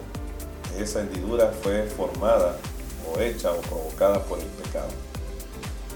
Esa 0.78 1.02
hendidura 1.02 1.52
fue 1.62 1.84
formada 1.84 2.58
o 3.10 3.20
hecha 3.20 3.52
o 3.52 3.58
provocada 3.58 4.24
por 4.24 4.40
el 4.40 4.46
pecado. 4.46 4.88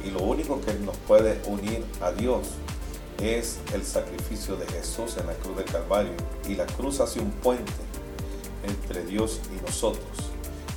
Y 0.04 0.12
lo 0.12 0.22
único 0.22 0.60
que 0.62 0.74
nos 0.74 0.98
puede 0.98 1.42
unir 1.48 1.86
a 2.02 2.12
Dios 2.12 2.48
es 3.22 3.60
el 3.74 3.86
sacrificio 3.86 4.58
de 4.58 4.68
Jesús 4.68 5.16
en 5.18 5.28
la 5.28 5.34
cruz 5.34 5.56
del 5.58 5.66
Calvario. 5.66 6.12
Y 6.48 6.56
la 6.56 6.66
cruz 6.66 7.00
hace 7.00 7.20
un 7.20 7.32
puente 7.32 7.72
entre 8.64 9.06
Dios 9.06 9.40
y 9.58 9.66
nosotros. 9.66 10.06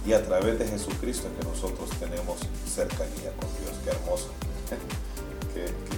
Y 0.06 0.12
a 0.12 0.24
través 0.24 0.58
de 0.58 0.66
Jesucristo 0.66 1.28
que 1.38 1.44
nosotros 1.44 1.90
tenemos 1.98 2.38
cercanía 2.66 3.32
con 3.38 3.48
Dios. 3.60 3.76
Qué 3.84 3.90
hermoso. 3.90 4.28
qué, 5.54 5.97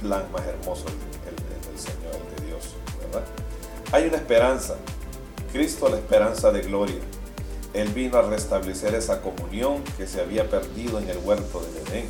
plan 0.00 0.30
más 0.32 0.42
hermoso 0.46 0.84
el, 0.86 1.72
el, 1.72 1.78
Señor, 1.78 2.14
el 2.14 2.36
de 2.36 2.46
Dios. 2.46 2.64
¿verdad? 3.00 3.26
Hay 3.92 4.06
una 4.06 4.16
esperanza. 4.16 4.76
Cristo 5.52 5.88
la 5.88 5.96
esperanza 5.96 6.50
de 6.50 6.62
gloria. 6.62 7.00
Él 7.72 7.88
vino 7.88 8.18
a 8.18 8.22
restablecer 8.22 8.94
esa 8.94 9.20
comunión 9.20 9.82
que 9.96 10.06
se 10.06 10.20
había 10.20 10.48
perdido 10.48 10.98
en 10.98 11.08
el 11.08 11.18
huerto 11.18 11.60
de 11.60 11.90
Edén. 11.90 12.08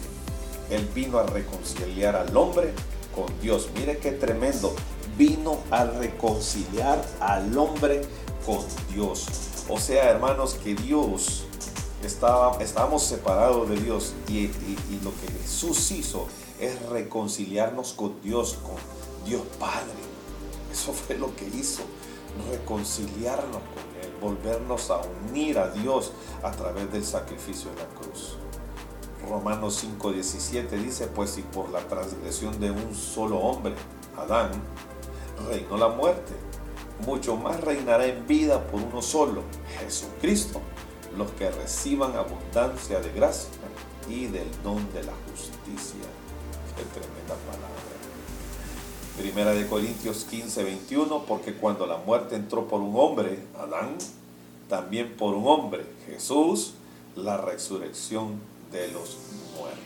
Él 0.71 0.89
vino 0.95 1.19
a 1.19 1.27
reconciliar 1.27 2.17
al 2.17 2.37
hombre 2.37 2.73
con 3.15 3.27
Dios. 3.41 3.69
Mire 3.75 3.99
qué 3.99 4.13
tremendo. 4.13 4.75
Vino 5.17 5.61
a 5.71 5.85
reconciliar 5.85 7.03
al 7.21 7.57
hombre 7.57 8.03
con 8.45 8.65
Dios. 8.93 9.27
O 9.69 9.79
sea, 9.79 10.11
hermanos, 10.11 10.55
que 10.63 10.75
Dios 10.75 11.45
estaba, 12.05 12.59
estábamos 12.63 13.03
separados 13.05 13.69
de 13.69 13.77
Dios 13.77 14.15
y, 14.29 14.39
y 14.41 15.01
lo 15.03 15.11
que 15.13 15.29
Jesús 15.43 15.91
hizo 15.93 16.29
es 16.65 16.83
reconciliarnos 16.89 17.93
con 17.93 18.21
Dios, 18.23 18.59
con 18.63 18.77
Dios 19.27 19.43
Padre. 19.59 19.95
Eso 20.73 20.93
fue 20.93 21.17
lo 21.17 21.35
que 21.37 21.47
hizo, 21.47 21.83
reconciliarnos 22.51 23.63
con 23.63 23.95
volvernos 24.21 24.91
a 24.91 25.01
unir 25.29 25.59
a 25.59 25.69
Dios 25.69 26.13
a 26.43 26.51
través 26.51 26.91
del 26.93 27.05
sacrificio 27.05 27.71
en 27.71 27.77
la 27.77 27.87
cruz. 27.89 28.37
Romanos 29.29 29.85
5:17 29.85 30.71
dice, 30.83 31.07
pues 31.07 31.31
si 31.31 31.43
por 31.43 31.71
la 31.71 31.81
transgresión 31.81 32.59
de 32.61 32.71
un 32.71 32.95
solo 32.95 33.39
hombre, 33.39 33.75
Adán, 34.17 34.51
reinó 35.49 35.77
la 35.77 35.89
muerte, 35.89 36.33
mucho 37.07 37.37
más 37.37 37.61
reinará 37.61 38.07
en 38.07 38.27
vida 38.27 38.67
por 38.67 38.81
uno 38.81 39.03
solo, 39.03 39.43
Jesucristo, 39.81 40.61
los 41.17 41.31
que 41.33 41.51
reciban 41.51 42.17
abundancia 42.17 43.01
de 43.01 43.13
gracia 43.13 43.51
y 44.09 44.27
del 44.27 44.49
don 44.63 44.93
de 44.93 45.03
la 45.05 45.13
justicia. 45.31 46.05
Tremenda 46.75 47.35
palabra. 47.47 47.85
Primera 49.17 49.53
de 49.53 49.69
Corintios 49.69 50.25
15, 50.25 50.65
21, 50.65 51.25
porque 51.25 51.55
cuando 51.55 51.87
la 51.87 51.99
muerte 51.99 52.35
entró 52.35 52.67
por 52.67 52.81
un 52.81 52.95
hombre, 52.97 53.39
Adán, 53.57 53.97
también 54.69 55.17
por 55.17 55.35
un 55.35 55.47
hombre, 55.47 55.87
Jesús, 56.07 56.75
la 57.15 57.37
resurrección 57.37 58.41
de 58.73 58.89
los 58.89 59.17
muertos. 59.57 59.85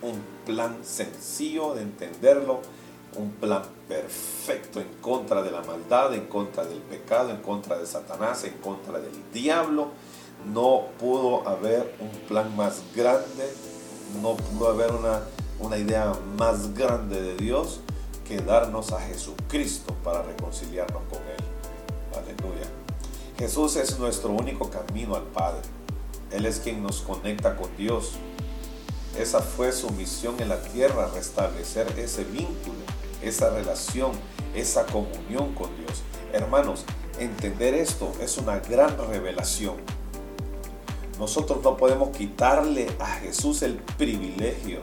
Un 0.00 0.22
plan 0.46 0.78
sencillo 0.82 1.74
de 1.74 1.82
entenderlo, 1.82 2.60
un 3.16 3.30
plan 3.32 3.62
perfecto 3.86 4.80
en 4.80 4.88
contra 5.02 5.42
de 5.42 5.50
la 5.50 5.60
maldad, 5.62 6.14
en 6.14 6.26
contra 6.26 6.64
del 6.64 6.78
pecado, 6.78 7.30
en 7.30 7.42
contra 7.42 7.76
de 7.76 7.86
Satanás, 7.86 8.44
en 8.44 8.54
contra 8.54 9.00
del 9.00 9.12
diablo. 9.34 9.88
No 10.46 10.86
pudo 10.98 11.46
haber 11.46 11.94
un 12.00 12.10
plan 12.26 12.56
más 12.56 12.82
grande, 12.96 13.52
no 14.22 14.34
pudo 14.34 14.70
haber 14.70 14.92
una, 14.92 15.20
una 15.58 15.78
idea 15.78 16.12
más 16.36 16.74
grande 16.74 17.20
de 17.20 17.36
Dios 17.36 17.80
darnos 18.40 18.92
a 18.92 19.00
Jesucristo 19.00 19.94
para 20.02 20.22
reconciliarnos 20.22 21.02
con 21.10 21.18
Él. 21.18 21.44
Aleluya. 22.16 22.66
Jesús 23.38 23.76
es 23.76 23.98
nuestro 23.98 24.30
único 24.30 24.70
camino 24.70 25.14
al 25.14 25.24
Padre. 25.24 25.62
Él 26.30 26.46
es 26.46 26.60
quien 26.60 26.82
nos 26.82 27.00
conecta 27.00 27.56
con 27.56 27.74
Dios. 27.76 28.12
Esa 29.18 29.40
fue 29.40 29.72
su 29.72 29.90
misión 29.90 30.40
en 30.40 30.48
la 30.48 30.62
tierra, 30.62 31.10
restablecer 31.14 31.86
ese 31.98 32.24
vínculo, 32.24 32.80
esa 33.22 33.50
relación, 33.50 34.12
esa 34.54 34.86
comunión 34.86 35.54
con 35.54 35.76
Dios. 35.76 36.02
Hermanos, 36.32 36.84
entender 37.18 37.74
esto 37.74 38.12
es 38.20 38.38
una 38.38 38.60
gran 38.60 38.96
revelación. 39.08 39.76
Nosotros 41.18 41.62
no 41.62 41.76
podemos 41.76 42.16
quitarle 42.16 42.88
a 42.98 43.06
Jesús 43.06 43.62
el 43.62 43.74
privilegio 43.74 44.80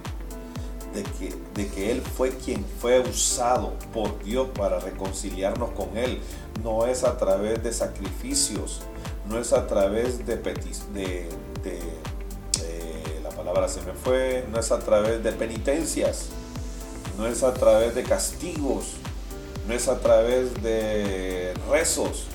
de 0.93 1.03
que, 1.03 1.35
de 1.55 1.67
que 1.67 1.91
Él 1.91 2.01
fue 2.01 2.29
quien 2.31 2.65
fue 2.79 2.99
usado 2.99 3.73
por 3.93 4.23
Dios 4.23 4.49
para 4.55 4.79
reconciliarnos 4.79 5.71
con 5.71 5.97
Él. 5.97 6.19
No 6.63 6.85
es 6.85 7.03
a 7.03 7.17
través 7.17 7.63
de 7.63 7.71
sacrificios, 7.71 8.81
no 9.27 9.39
es 9.39 9.53
a 9.53 9.67
través 9.67 10.25
de, 10.25 10.35
de, 10.35 11.29
de 11.63 13.19
la 13.23 13.29
palabra 13.29 13.67
se 13.67 13.81
me 13.81 13.93
fue, 13.93 14.45
no 14.51 14.59
es 14.59 14.71
a 14.71 14.79
través 14.79 15.23
de 15.23 15.31
penitencias, 15.31 16.29
no 17.17 17.27
es 17.27 17.43
a 17.43 17.53
través 17.53 17.95
de 17.95 18.03
castigos, 18.03 18.93
no 19.67 19.73
es 19.73 19.87
a 19.87 19.99
través 19.99 20.61
de 20.63 21.53
rezos, 21.69 22.25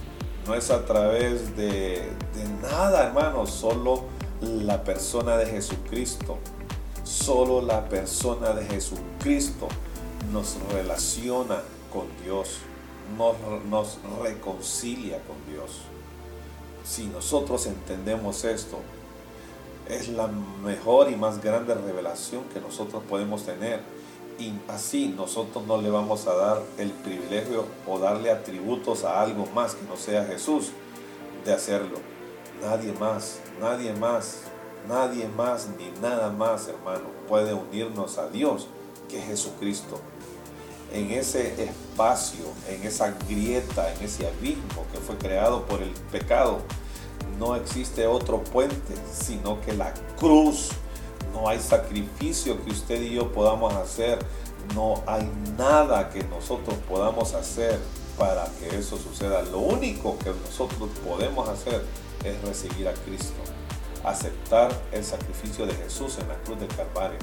no 0.47 0.55
es 0.55 0.71
a 0.71 0.85
través 0.85 1.57
de, 1.57 2.11
de 2.35 2.45
nada, 2.63 3.07
hermanos, 3.07 3.51
solo 3.51 4.05
la 4.41 4.85
persona 4.85 5.37
de 5.37 5.47
Jesucristo 5.47 6.39
Solo 7.15 7.63
la 7.63 7.89
persona 7.89 8.51
de 8.51 8.67
Jesucristo 8.67 9.69
nos 10.33 10.57
relaciona 10.73 11.63
con 11.93 12.07
Dios, 12.25 12.59
nos, 13.17 13.37
nos 13.67 13.99
reconcilia 14.21 15.21
con 15.23 15.37
Dios. 15.51 15.83
Si 16.85 17.07
nosotros 17.07 17.67
entendemos 17.67 18.45
esto, 18.45 18.79
es 19.89 20.09
la 20.09 20.27
mejor 20.27 21.09
y 21.09 21.15
más 21.15 21.41
grande 21.41 21.75
revelación 21.75 22.43
que 22.53 22.61
nosotros 22.61 23.03
podemos 23.09 23.45
tener. 23.45 23.81
Y 24.39 24.53
así 24.69 25.15
nosotros 25.17 25.65
no 25.67 25.81
le 25.81 25.91
vamos 25.91 26.27
a 26.27 26.35
dar 26.35 26.63
el 26.79 26.91
privilegio 26.91 27.65
o 27.87 28.01
darle 28.01 28.33
atributos 28.33 29.05
a 29.05 29.23
algo 29.23 29.47
más 29.55 29.77
que 29.77 29.87
no 29.87 29.97
sea 29.97 30.25
Jesús 30.25 30.73
de 31.45 31.55
hacerlo. 31.55 31.99
Nadie 32.61 32.93
más, 32.93 33.39
nadie 33.61 33.93
más 33.95 34.41
Nadie 34.89 35.29
más 35.29 35.69
ni 35.79 35.91
nada 36.01 36.31
más, 36.31 36.69
hermano, 36.69 37.07
puede 37.29 37.55
unirnos 37.55 38.19
a 38.19 38.29
Dios 38.29 38.69
que 39.09 39.21
Jesucristo. 39.21 39.99
En 40.93 41.11
ese 41.11 41.65
espacio, 41.65 42.45
en 42.69 42.83
esa 42.85 43.11
grieta, 43.29 43.93
en 43.95 44.05
ese 44.05 44.29
abismo 44.29 44.85
que 44.93 44.99
fue 44.99 45.17
creado 45.17 45.65
por 45.67 45.83
el 45.83 45.91
pecado, 46.13 46.61
no 47.39 47.57
existe 47.57 48.07
otro 48.07 48.45
puente, 48.45 48.95
sino 49.13 49.61
que 49.61 49.73
la 49.73 49.93
cruz. 50.19 50.71
No 51.33 51.49
hay 51.49 51.59
sacrificio 51.59 52.63
que 52.65 52.71
usted 52.71 53.01
y 53.03 53.15
yo 53.15 53.33
podamos 53.33 53.75
hacer. 53.75 54.19
no 54.75 55.03
hay 55.07 55.29
nada 55.59 56.09
que 56.09 56.25
nosotros 56.25 56.77
podamos 56.89 57.35
hacer 57.35 57.79
para 58.17 58.47
que 58.59 58.79
eso 58.79 58.97
suceda. 58.97 59.43
Lo 59.43 59.59
único 59.59 60.17
que 60.19 60.31
nosotros 60.31 60.89
podemos 61.07 61.49
hacer 61.49 61.85
es 62.25 62.41
recibir 62.43 62.89
a 62.89 62.95
Cristo, 62.95 63.35
aceptar 64.05 64.71
el 64.93 65.05
sacrificio 65.05 65.67
de 65.67 65.75
Jesús 65.75 66.19
en 66.19 66.29
la 66.29 66.35
cruz 66.37 66.61
del 66.61 66.69
Calvario, 66.69 67.19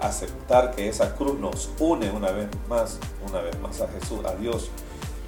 aceptar 0.00 0.74
que 0.74 0.88
esa 0.88 1.14
cruz 1.14 1.38
nos 1.38 1.70
une 1.78 2.10
una 2.10 2.30
vez 2.30 2.48
más, 2.68 2.98
una 3.28 3.40
vez 3.40 3.58
más 3.60 3.80
a 3.80 3.88
Jesús, 3.88 4.24
a 4.24 4.34
Dios. 4.34 4.70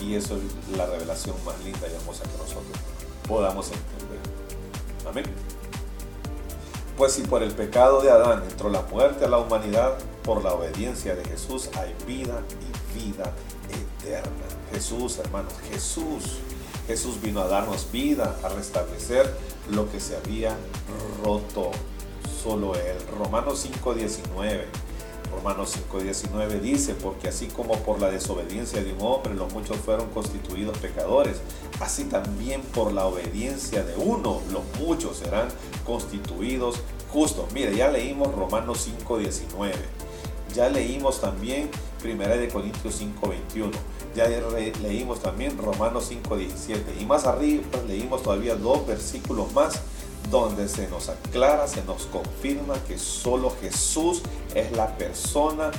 Y 0.00 0.14
eso 0.14 0.36
es 0.36 0.76
la 0.76 0.86
revelación 0.86 1.34
más 1.44 1.58
linda 1.64 1.88
y 1.90 1.94
hermosa 1.94 2.22
que 2.22 2.38
nosotros 2.38 2.78
podamos 3.26 3.66
entender. 3.66 4.18
Amén. 5.08 5.24
Pues 6.96 7.12
si 7.12 7.22
por 7.22 7.42
el 7.42 7.52
pecado 7.52 8.00
de 8.00 8.10
Adán 8.10 8.42
entró 8.48 8.68
la 8.68 8.82
muerte 8.82 9.24
a 9.24 9.28
la 9.28 9.38
humanidad, 9.38 9.98
por 10.22 10.44
la 10.44 10.52
obediencia 10.52 11.14
de 11.14 11.24
Jesús 11.24 11.70
hay 11.76 11.94
vida 12.06 12.42
y 12.60 12.98
vida 12.98 13.32
eterna. 13.68 14.30
Jesús, 14.72 15.18
hermanos, 15.18 15.54
Jesús. 15.70 16.40
Jesús 16.88 17.20
vino 17.20 17.42
a 17.42 17.48
darnos 17.48 17.92
vida, 17.92 18.36
a 18.42 18.48
restablecer 18.48 19.30
lo 19.70 19.92
que 19.92 20.00
se 20.00 20.16
había 20.16 20.56
roto. 21.22 21.70
Solo 22.42 22.74
Él. 22.74 22.96
Romanos 23.16 23.64
5:19. 23.64 24.64
Romanos 25.30 25.76
5:19 25.76 26.60
dice, 26.60 26.94
porque 26.94 27.28
así 27.28 27.48
como 27.48 27.74
por 27.80 28.00
la 28.00 28.10
desobediencia 28.10 28.82
de 28.82 28.94
un 28.94 29.02
hombre 29.02 29.34
los 29.34 29.52
muchos 29.52 29.76
fueron 29.76 30.08
constituidos 30.08 30.78
pecadores, 30.78 31.36
así 31.80 32.04
también 32.04 32.62
por 32.62 32.92
la 32.92 33.04
obediencia 33.04 33.84
de 33.84 33.94
uno 33.96 34.40
los 34.50 34.62
muchos 34.80 35.18
serán 35.18 35.48
constituidos 35.84 36.76
justos. 37.12 37.52
Mire, 37.52 37.76
ya 37.76 37.90
leímos 37.90 38.34
Romanos 38.34 38.80
5:19. 38.80 39.74
Ya 40.54 40.70
leímos 40.70 41.20
también 41.20 41.70
1 42.02 42.36
de 42.36 42.48
Corintios 42.48 42.94
5:21. 42.94 43.72
Ya 44.14 44.28
leímos 44.82 45.20
también 45.20 45.56
Romanos 45.58 46.08
5:17. 46.08 47.00
Y 47.00 47.04
más 47.04 47.26
arriba 47.26 47.64
leímos 47.86 48.22
todavía 48.22 48.54
dos 48.54 48.86
versículos 48.86 49.52
más 49.52 49.80
donde 50.30 50.68
se 50.68 50.88
nos 50.88 51.08
aclara, 51.08 51.66
se 51.66 51.82
nos 51.84 52.06
confirma 52.06 52.74
que 52.84 52.98
solo 52.98 53.52
Jesús 53.60 54.22
es 54.54 54.72
la 54.72 54.96
persona 54.96 55.70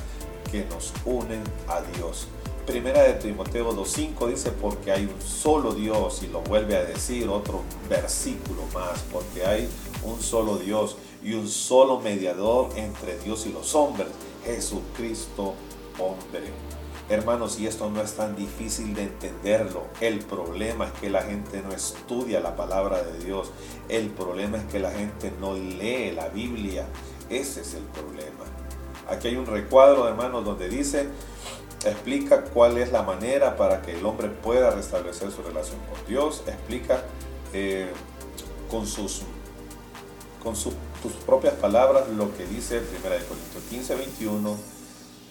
que 0.52 0.66
nos 0.66 0.94
une 1.06 1.40
a 1.68 1.82
Dios. 1.96 2.28
Primera 2.66 3.02
de 3.04 3.14
Timoteo 3.14 3.74
2.5 3.74 4.28
dice, 4.28 4.52
porque 4.52 4.92
hay 4.92 5.06
un 5.06 5.22
solo 5.22 5.74
Dios, 5.74 6.22
y 6.24 6.28
lo 6.28 6.42
vuelve 6.42 6.78
a 6.78 6.84
decir 6.84 7.28
otro 7.28 7.62
versículo 7.90 8.62
más, 8.74 9.00
porque 9.12 9.46
hay 9.46 9.68
un 10.04 10.22
solo 10.22 10.58
Dios 10.58 10.96
y 11.24 11.34
un 11.34 11.48
solo 11.48 12.00
mediador 12.00 12.70
entre 12.76 13.18
Dios 13.20 13.46
y 13.48 13.54
los 13.54 13.74
hombres, 13.74 14.08
Jesucristo 14.46 15.56
hombre. 16.00 16.52
Hermanos, 17.10 17.60
y 17.60 17.66
esto 17.66 17.90
no 17.90 18.02
es 18.02 18.14
tan 18.14 18.36
difícil 18.36 18.94
de 18.94 19.04
entenderlo. 19.04 19.88
El 20.00 20.20
problema 20.20 20.86
es 20.86 20.92
que 20.94 21.10
la 21.10 21.24
gente 21.24 21.62
no 21.64 21.72
estudia 21.72 22.40
la 22.40 22.56
palabra 22.56 23.02
de 23.02 23.18
Dios. 23.26 23.52
El 23.88 24.10
problema 24.10 24.58
es 24.58 24.66
que 24.66 24.80
la 24.80 24.92
gente 24.92 25.34
no 25.42 25.56
lee 25.56 26.12
la 26.12 26.30
Biblia. 26.30 26.86
Ese 27.30 27.62
es 27.62 27.74
el 27.74 27.84
problema. 27.84 28.46
Aquí 29.10 29.30
hay 29.30 29.38
un 29.38 29.48
recuadro, 29.48 30.08
hermanos, 30.08 30.46
donde 30.46 30.70
dice, 30.70 31.08
explica 31.84 32.44
cuál 32.44 32.78
es 32.78 32.92
la 32.92 33.02
manera 33.02 33.58
para 33.58 33.82
que 33.82 33.98
el 33.98 34.06
hombre 34.06 34.30
pueda 34.30 34.70
restablecer 34.70 35.32
su 35.32 35.42
relación 35.42 35.80
con 35.92 36.06
Dios. 36.08 36.44
Explica 36.46 37.02
eh, 37.54 37.92
con 38.70 38.86
sus 38.86 39.24
con 40.44 40.56
sus 40.56 40.74
propias 41.26 41.56
palabras 41.56 42.08
lo 42.16 42.34
que 42.38 42.46
dice 42.46 42.78
1 42.78 42.88
Corintios 43.28 43.64
15, 43.70 43.96
21 43.96 44.79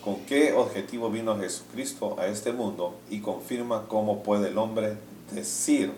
con 0.05 0.17
qué 0.27 0.53
objetivo 0.53 1.11
vino 1.11 1.39
Jesucristo 1.39 2.17
a 2.19 2.27
este 2.27 2.53
mundo 2.53 2.95
y 3.11 3.21
confirma 3.21 3.87
cómo 3.89 4.23
puede 4.23 4.49
el 4.49 4.59
hombre 4.59 4.97
decir 5.33 5.93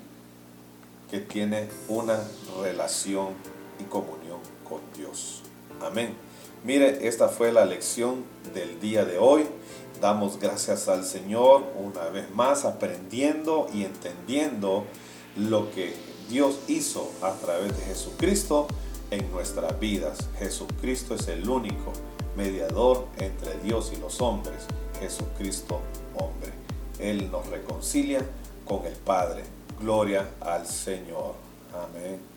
que 1.11 1.21
tiene 1.21 1.69
una 1.89 2.19
relación 2.63 3.29
y 3.81 3.85
comunión 3.85 4.39
con 4.69 4.81
Dios. 4.97 5.43
Amén. 5.81 6.15
Mire, 6.65 7.07
esta 7.09 7.29
fue 7.29 7.53
la 7.53 7.65
lección 7.65 8.25
del 8.55 8.81
día 8.81 9.05
de 9.05 9.19
hoy. 9.19 9.47
Damos 10.01 10.39
gracias 10.39 10.89
al 10.89 11.05
Señor 11.05 11.65
una 11.77 12.05
vez 12.09 12.31
más 12.31 12.65
aprendiendo 12.65 13.67
y 13.73 13.85
entendiendo 13.85 14.85
lo 15.37 15.71
que 15.71 15.95
Dios 16.29 16.59
hizo 16.69 17.11
a 17.23 17.33
través 17.35 17.77
de 17.77 17.85
Jesucristo 17.85 18.67
en 19.11 19.31
nuestras 19.31 19.79
vidas. 19.81 20.29
Jesucristo 20.39 21.15
es 21.15 21.29
el 21.29 21.49
único 21.49 21.93
mediador 22.37 23.07
entre 23.19 23.59
Dios 23.59 23.93
y 23.97 24.01
los 24.01 24.21
hombres, 24.21 24.67
Jesucristo 24.99 25.81
hombre. 26.15 26.53
Él 26.99 27.31
nos 27.31 27.47
reconcilia 27.47 28.21
con 28.65 28.85
el 28.87 28.95
Padre. 28.95 29.43
Gloria 29.81 30.29
al 30.41 30.67
Señor. 30.67 31.35
Amén. 31.75 32.30